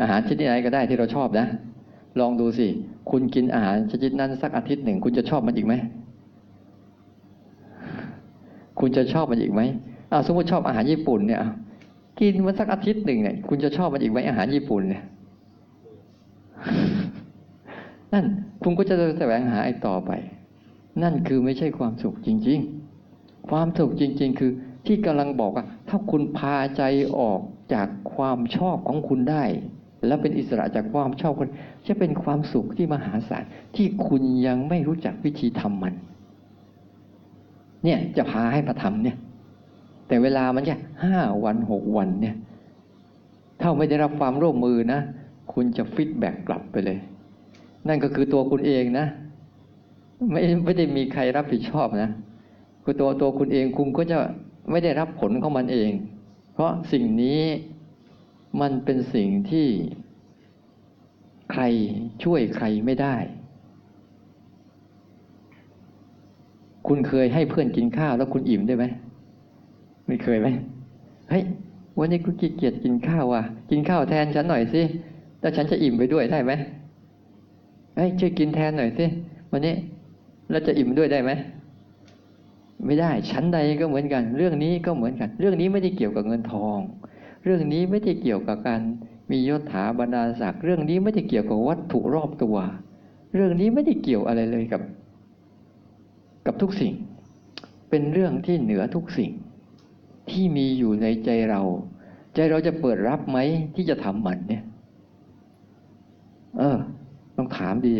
[0.00, 1.46] อาหารชนิดไหนก็ได้ที่เราชอบนะ
[2.20, 2.66] ลองดูสิ
[3.10, 5.74] คุณกินอาหารชนิดนั้นสักอาทิตย์หนึ่ง คุณจะชอบมันอีกไหม
[8.80, 9.62] คุณจะชอบมันอีกไหม
[10.10, 11.40] อ้าวสมมติชอบอาหารญี่ปุ่นเนี่ย
[12.20, 15.02] กินมันสักอาทิตย์หนึ่งเนี่ย คุณจะชอบมันอีกไหมอาหารญี่ปุ่นเนี่ย
[18.12, 18.24] นั่น
[18.62, 20.10] คุณก็จะแสวงหาไอ้ต่อไป
[21.02, 22.58] นั่นคือไม่ใช่ความสุขจริง
[23.04, 24.50] ๆ ความสุขจริง ๆ คือ
[24.86, 26.82] ที่กำลังบอกว่าถ้าคุณพาใจ
[27.18, 27.40] ออก
[27.72, 29.44] จากความชอบของคุณได้
[30.06, 31.48] แล้วเป็นอิสระจากความชอบคน
[31.86, 33.44] จะเป็นความสุขที่มหาศาล
[33.76, 35.94] ที่คุณยังไม่รู้จักวิธีทำมัน
[37.84, 39.16] เนี่ยจะพาให้ประทำเนี่ย
[40.08, 42.36] แต่เวลามันแค่ห้าวันหกวันเนี่ย
[43.60, 45.00] ถ้าไม่ได้รับความร่วมมือนะ
[45.52, 46.98] คุณจะฟีดแบ็กกลับไปเลย
[47.88, 49.06] นั่นก็คือตัวคุณเองนะ
[50.30, 52.10] ไม่ไม่ได้มีใครรับผิดชอบนะ
[52.84, 54.18] คือตัวตัวคุณเองคุณก็จะ
[54.70, 55.90] ไม่ได้รับผลของมันเอง
[56.54, 57.40] เพราะสิ่งนี้
[58.60, 59.68] มันเป็นสิ่งที่
[61.52, 61.62] ใคร
[62.24, 63.16] ช่วยใครไม่ได้
[66.86, 68.84] คุณเคยให้เพื่อนกินข้าวแล้วคุณอิ่มได้ไหม
[70.06, 70.48] ไม่เคยไหม
[71.30, 71.44] เฮ้ย
[71.98, 74.82] วันนี้กูขี้เกียจกินข้าวว่ะ กินข้าวแทนฉันหน่อยสิ
[75.40, 76.52] แล้วฉันจะอิ่มไปด้วยได้ไหม
[77.96, 79.06] เฮ้ยช่วยกินแทนหน่อยสิ
[79.52, 79.74] วันนี้
[80.50, 81.30] แล้วจะอิ่มด้วยได้ไหม
[82.86, 86.78] ไม่ได้ชั้นใดก็เหมือนกัน เรื่องนี้ก็เหมือนกัน เรื่องนี้ไม่ได้เกี่ยวกับเงินทอง
[87.44, 88.80] เรื่องนี้ไม่ได้เกี่ยวกับการ
[89.30, 92.56] มียศถาบรรดาศักดิ์เรื่องนี้ไม่ได้เกี่ยวกับวัตถุรอบตัว
[93.34, 94.82] เรื่องนี้ไม่ได้เกี่ยวอะไรเลยกับ
[96.46, 96.94] กับทุกสิ่ง
[97.90, 99.30] เป็นเรื่องที่เหนือทุกสิ่ง
[100.30, 101.62] ที่มีอยู่ในใจเรา
[102.34, 103.38] ใจเราจะเปิดรับไหม
[103.74, 104.64] ที่จะทำมันเนี่ย
[106.58, 106.78] เออ
[107.36, 107.94] ต้องถามดี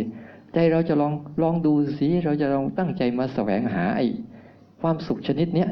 [0.53, 4.05] ใจเราจะลองลองดูสิเราจะลองตั้งใจมาแสวงหาไอ้
[4.81, 5.69] ความสุขชนิดเนี้ย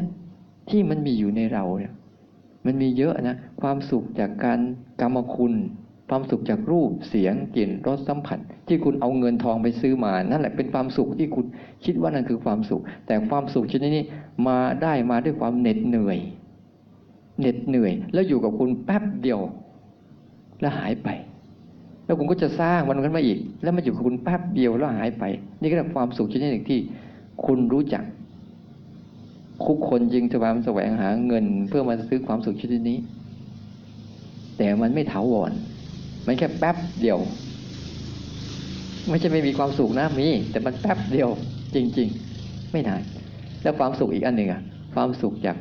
[0.70, 1.93] ที่มันมีอยู่ในเราเนี่ย
[2.66, 4.60] มันมีเยอะนะ ความสุขจากการ
[5.01, 5.53] กรรมคุณ
[6.10, 11.45] ความสุขจากรูปเสียงกลิ่นรสสัมผัส ที่คุณเอาเงินทองไปซื้อมา นั่นแหละเป็นความสุขที่คุณ
[11.86, 14.03] คิดว่านั่นคือความสุข แต่ความสุขชนิดนี้
[14.47, 16.20] มาได้มาด้วยความเหน็ดเหนื่อย
[17.39, 19.39] เหน็ดเหนื่อย แล้วอยู่กับคุณแป๊บเดียว
[20.62, 21.10] แล้วหายไป
[22.05, 25.24] แล้วคุณก็จะสร้างมันขึ้นมาอีก แล้วมาอยู่กับคุณแป๊บเดียวแล้วหายไป
[25.62, 26.80] นี่ก็เรียกความสุขชนิดหนึ่งที่
[27.45, 28.03] คุณรู้จัก
[29.66, 32.97] คุกคนจึงพยายามแสวงหาเงิน เพื่อมาซื้อความสุขชนิดนี้
[34.57, 35.51] แต่มันไม่ถาวร
[36.28, 37.20] มันแค่แป๊บเดียว
[39.10, 41.30] ไม่ใช่ไม่มีความสุขนะมี แต่มันแป๊บเดียว
[41.76, 42.07] จริง
[42.39, 43.01] ๆ ไม่นาน
[43.64, 44.62] แล้วความสุขอีกอันหนึ่งอะ
[44.93, 45.57] ความสุขจาก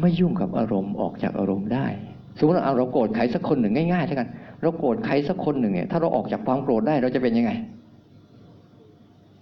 [0.00, 1.86] ไม่ยุ่งกับอารมณ์ออกจากอารมณ์ได้
[2.38, 4.28] สมมติเอาเราโกรธใครสักคนหนึ่งง่ายๆแล้วกัน
[4.62, 7.52] เราโกรธใครสักคนหนึ่งเนี่ยถ้าเราออกจากความโกรธได้เราจะเป็นยังไง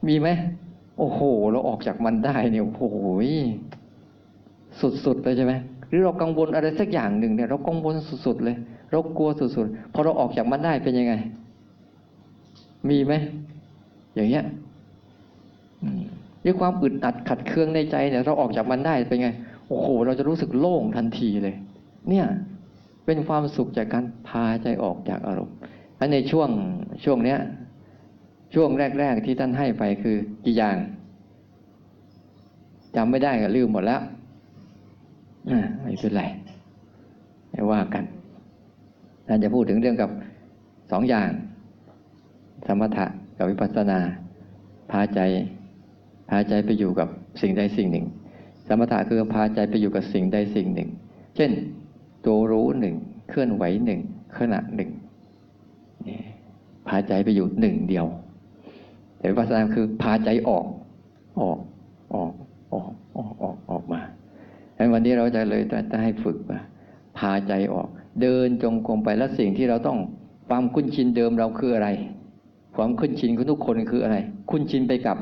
[0.09, 0.29] มีไหม
[0.99, 1.21] โอ้โห
[1.53, 2.83] เราออกจากมันได้เนี่ยโอ้โห
[5.05, 5.55] สุดๆเลยใช่ไหม
[5.89, 7.95] หรือเรากังวลอะไรสักอย่างหนึ่งเนี่ย เรากังวล
[8.27, 8.57] สุดๆเลย
[8.91, 11.15] เรากลัวสุดๆพอเราออกจากมันได้เป็นยังไง
[12.89, 13.13] มีไหม
[14.15, 14.45] อย่างเงี้ย
[15.83, 16.03] อืม
[16.45, 19.29] ด้วยความอึดอัดขัดเคืองในใจเนี่ย เราออกจากมันได้เป็นไง
[19.69, 21.55] โอ้โห เราจะรู้สึกโล่งทันทีเลย
[22.09, 22.27] เนี่ย
[23.07, 25.57] เป็นความสุขจากการพาใจออกจากอารมณ์
[26.13, 26.49] ในช่วง
[27.05, 27.39] ช่วงเนี้ย
[28.55, 30.77] ช่วงแรก ๆ ที่ท่านให้ไปคือกี่อย่าง
[32.97, 34.01] จำไม่ได้ก็ลืมหมดแล้ว
[35.49, 35.51] อ
[35.83, 36.23] ไม่เป็นไร
[37.51, 38.05] ไม่ว่ากัน
[39.27, 40.11] ท่านจะพูดถึงเรื่องกับ
[40.93, 41.29] สองอย่าง
[42.67, 44.01] สมถะกับวิปัสสนา
[44.93, 45.21] พาใจ
[46.31, 47.09] พาใจไปอยู่กับ
[47.41, 48.07] สิ่งใดสิ่งหนึ่ง
[48.69, 50.89] สมถะคือพาใจไปอยู่กับสิ่งใดสิ่งหนึ่ง
[51.37, 51.51] เช่น
[52.25, 52.95] ตัวรู้หนึ่ง
[53.29, 54.01] เคลื่อนไหวหนึ่ง
[54.39, 54.91] ขณะหนึ่ง
[56.89, 58.07] พาใจไปอยู่หนึ่งเดียว
[59.19, 60.67] แต่วิปัสสนาคือพาใจออก
[61.41, 61.59] ออก
[62.15, 62.33] ออก
[62.73, 64.01] ออก ออก ออก ออกมา
[64.77, 66.61] ดังนั้นวันนี้เราจะเลยจะให้ฝึกว่า
[67.19, 67.89] พาใจออก
[68.21, 69.99] เดินจงกรมไปแล้วสิ่งที่เราต้อง
[70.49, 71.89] ความคุ้นชินเดิมเราคืออะไร
[72.77, 74.17] ความคุ้นชินของทุกคนคืออะไร
[74.51, 75.19] คุ้นชินไปกับ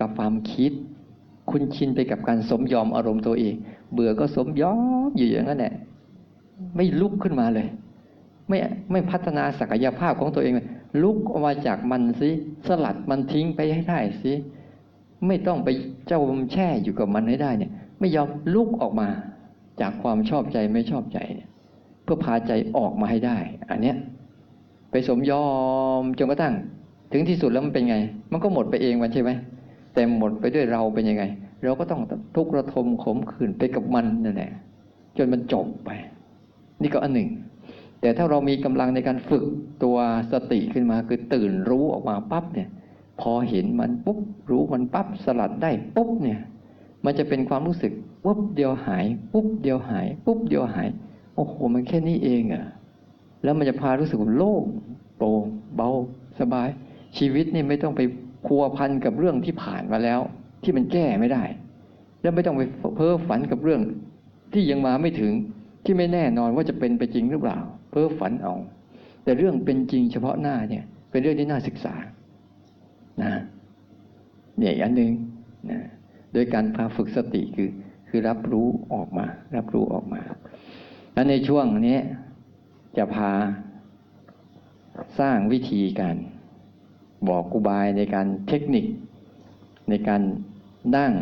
[0.00, 0.72] กับความคิด
[1.50, 3.54] คุ้นชินไปกับการสมยอมอารมณ์ตัวเอง
[3.92, 4.74] เบื่อก็สมยอ
[5.08, 5.74] มอยู่อย่างนั้นแหละ
[6.76, 7.66] ไม่ลุกขึ้นมาเลย
[8.48, 8.58] ไม่
[8.90, 10.68] ไม่พัฒนาศักยภาพของตัวเองเลย
[11.02, 12.30] ลุกออกมาจากมันสิ
[12.66, 14.32] สลัดมันทิ้งไปให้ได้สิ
[15.26, 15.68] ไม่ต้องไป
[16.06, 16.20] เจ้า
[16.52, 19.08] แช่อยู่กับมันให้ได้เนี่ย ไม่ยอมลุกออกมา
[19.80, 21.48] จากความชอบใจไม่ชอบใจเนี่ย
[22.02, 23.38] เพื่อพาใจออกมาให้ได้
[23.70, 23.96] อันเนี้ย
[24.90, 25.46] ไปสมยอ
[26.00, 26.54] มจนกระทั่ง
[27.12, 27.96] ถึงที่สุดแล้วมันเป็นไง
[28.32, 29.30] มันก็หมดไปเองมันใช่ไหม
[29.94, 31.24] แต่หมดไปด้วยเราเป็นยังไง
[31.64, 32.00] เราก็ต้อง
[32.36, 34.50] ทุกข์ระทมขมขื่นไปกับมันนั่นแหละ
[35.16, 35.90] จนมันจบไป
[36.82, 37.28] นี่ก็อันหนึ่ง
[38.00, 39.44] แต่ถ้าเรามีกำลังในการฝึก
[39.82, 39.96] ตัว
[40.32, 42.68] สติขึ้นมาคือตื่นรู้ออกมาปั๊บเนี่ย
[43.20, 44.18] พอเห็นมันปุ๊บ
[44.50, 46.40] รู้มันปั๊บสลัดได้ปุ๊บเนี่ย
[47.04, 47.92] มันจะเป็นความรู้สึก
[48.24, 50.88] ปุ๊บเดียวหายปุ๊บเดียวหายปุ๊บเดียวหาย
[51.34, 52.64] โอ้โหมันแค่นี้เองอะ
[53.42, 54.64] แล้วมันจะพารู้สึกโล่ง
[55.16, 55.42] โปร่ง
[55.76, 55.90] เบา
[56.40, 56.68] สบาย
[57.18, 58.00] ชีวิตนี่ไม่ต้องไป
[58.46, 60.20] พัวพันกับเรื่องที่ผ่านมาแล้ว
[60.62, 61.44] ที่มันแก้ไม่ได้
[62.22, 62.62] แล้วไม่ต้องไป
[62.96, 63.80] เพ้อฝันกับเรื่อง
[64.52, 65.32] ที่ยังมาไม่ถึง
[65.84, 67.58] ที่ไม่แน่นอนว่าจะเป็นไปจริงหรือเปล่า
[67.96, 68.54] พ้อฝันเอา
[69.22, 71.94] แต่เรื่องเป็นจริงเฉพาะหน้าเนี่ย เป็นเรื่องที่น่าศึกษา
[73.22, 73.32] นะ
[74.58, 75.10] เนี่ยอันหนึ่ง
[75.70, 75.80] นะ
[76.32, 77.70] โดยการพาฝึกสติคือ
[78.08, 79.26] คือรับรู้ออกมา
[79.56, 80.20] รับรู้ออกมา
[81.12, 81.98] แล้วในช่วงนี้
[82.96, 83.30] จะพา
[85.18, 86.16] สร้างวิธีการ
[87.28, 88.86] บอกกุบายในการเทคนิค
[89.90, 90.22] ในการ
[90.96, 91.12] นั่ง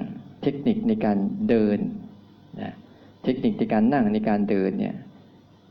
[0.43, 1.19] เทคนิคในการ
[1.49, 1.79] เดิน
[2.61, 2.73] นะ
[3.25, 4.95] เทคนิคในการนั่งในการเดินเนี่ย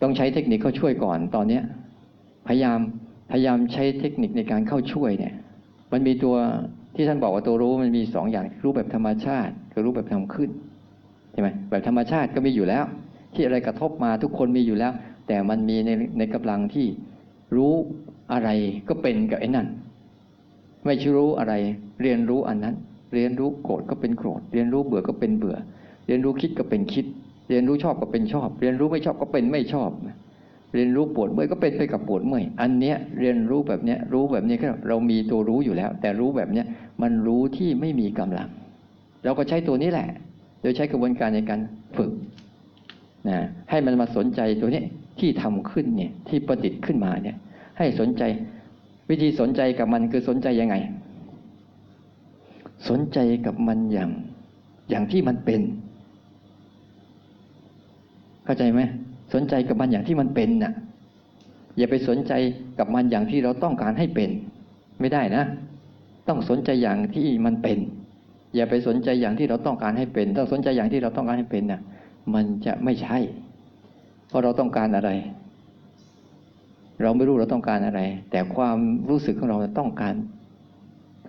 [0.04, 1.64] ต้องใช้เทคนิคเข้าช่วยก่อนตอนเนี้ย
[2.48, 2.80] พยายาม
[3.32, 5.34] พยายามใช้เทคนิคในการเข้าช่วยเนี่ย
[5.92, 6.36] มันมีตัว
[6.96, 10.50] ที่ท่านบอกว่าตัวรู้มันมีสองอย่างรู้แบบธรรมชาติกับรู้แบบทำขึ้น
[11.32, 12.84] ใช่ไหมแบบธรรมชาติก็มีอยู่แล้ว
[13.34, 14.92] ที่อะไรกระทบมาทุกคนมีอยู่แล้ว
[15.28, 16.88] แต่มันมีในในกำลังที่
[17.56, 17.74] รู้
[18.34, 18.50] อะไร
[18.90, 19.68] ก็เป็นกับไอ้นั่น
[20.86, 21.54] ไม่ใช่รู้อะไร
[22.02, 22.76] เรียนรู้อันนั้น
[23.14, 25.58] เรียนรู้โกรธก็เป็นโกรธเรียนรู้เบื่อก็เป็นเบื่อ
[26.08, 27.06] เรียนรู้คิดก็เป็นคิด
[27.50, 29.92] เรียนรู้ชอบก็เป็นชอบ เรียนรู้ไม่ชอบก็เป็นไม่ชอบ
[30.74, 34.56] เรียนรู้ปวดเมื่อยก็เป็นไปกับปวดเมื่อยอันเนี้ยเรียนรู้แบบเนี้ยรู้แบบนี้
[34.88, 36.66] เรามีตัวรู้อยู่แล้ว แต่รู้แบบเนี้ย
[37.02, 38.50] มันรู้ที่ไม่มีกำลัง
[39.24, 40.08] เราก็ใช้ตัวนี้แหละ
[40.62, 41.60] โดยใช้กระบวนการในการ
[41.98, 42.12] ฝึก
[43.30, 43.38] นะ
[43.70, 44.82] ให้มันมาสนใจตัวนี้
[45.20, 47.38] ที่ทำขึ้นเนี่ยที่ประดิษฐ์ขึ้นมาเนี่ย
[47.78, 48.24] ให้สนใจ
[49.10, 50.76] วิธีสนใจกับมันคือสนใจยังไง
[52.90, 54.10] สนใจกับมันอย่าง
[54.90, 55.62] อย่างที่มันเป็น
[58.46, 58.82] เข้าใจไหม
[59.34, 60.74] สนใจกับมันอย่างที่มันเป็นน่ะ
[61.78, 62.34] อย่าไปสนใจ
[62.80, 64.30] กับมันอย่างที่เราต้องการให้เป็น
[65.00, 65.44] ไม่ได้นะ
[66.28, 67.78] ต้องสนใจอย่างที่มันเป็น
[68.56, 71.82] อย่าไปสนใจอย่างที่เราต้องการให้เป็นต้องสนใจอย่างที่เราต้องการให้เป็นน่ะ
[72.34, 73.18] มันจะไม่ใช่
[74.28, 75.10] เพราะเราต้องการอะไร
[77.02, 78.78] เราไม่รู้เราต้องการอะไร แต่ความ
[79.10, 80.16] รู้สึกของเราต้องการ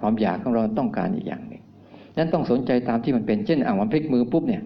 [0.00, 1.62] ความอยากของเราต้องการอีกอย่างหนึ่ง
[2.16, 4.62] นั้นต้องสนใจตามที่มันเป็น เช่นอ่างมันพลิกมือปุ๊บเนี่ย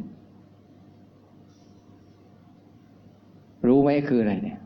[3.67, 4.59] รู้ไหมคืออะไรเนี่ย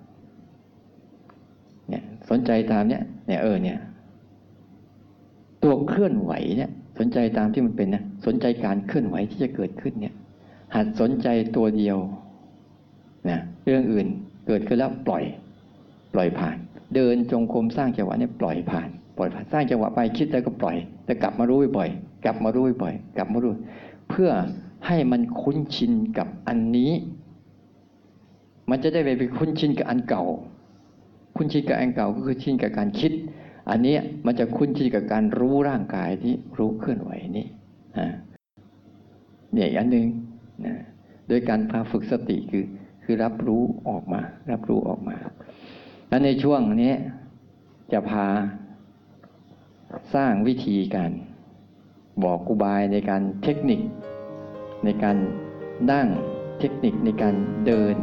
[1.88, 3.78] เนี่ย สนใจตามเนี่ยเนี่ยเออเนี่ย
[5.62, 10.14] ตัวเคลื่อนไหวเนี่ย สนใจตามที่มันเป็นนะสนใจการเคลื่อนไหวที่จะเกิดขึ้นเนี่ย
[10.74, 11.99] หัดสนใจตัวเดียว
[13.30, 14.07] นะเรื่องอื่น
[14.47, 15.24] เกิดขึ้นแล้วปล่อย
[16.14, 16.57] ปล่อยผ่าน
[16.95, 18.88] เดินจงกรมสร้างจังหวะเนี่ยปล่อยผ่าน
[19.18, 21.88] ปล่อยผ่านสร้างจังหวะไปคิดแล้วก็ปล่อย แต่กลับมารู้บ่อย
[22.24, 23.53] กลับมารู้บ่อย กลับมารู้
[24.11, 24.30] เพื่อ
[24.86, 26.90] ให้มันคุ้นชินกับอันนี้
[28.71, 30.25] มันจะได้ไปไปคุ้นชินกับอันเก่า
[31.37, 33.13] คุ้นชินกับอันเก่าก็คือชินกับการคิด
[33.71, 33.97] อันนี้
[34.27, 37.47] มันจะคุ้นชินกับการรู้ร่างกายที่รู้เคลื่อนไหวนี้
[37.99, 38.09] อ่า
[39.53, 40.07] เนี่ยอันหนึ่ง
[40.67, 40.75] นะ
[41.29, 42.65] โดยการพาฝึกสติคือ
[43.05, 45.17] คือรับรู้ออกมา รับรู้ออกมา
[46.09, 46.95] แล้วในช่วงนี้
[47.93, 48.27] จะพา
[50.15, 51.13] สร้างวิธีการ
[52.25, 53.81] บอกกุบายในการเทคนิค
[54.85, 55.17] ในการ
[55.93, 56.09] นั่ง
[56.61, 57.35] เทคนิคในการ
[57.67, 57.97] เดิน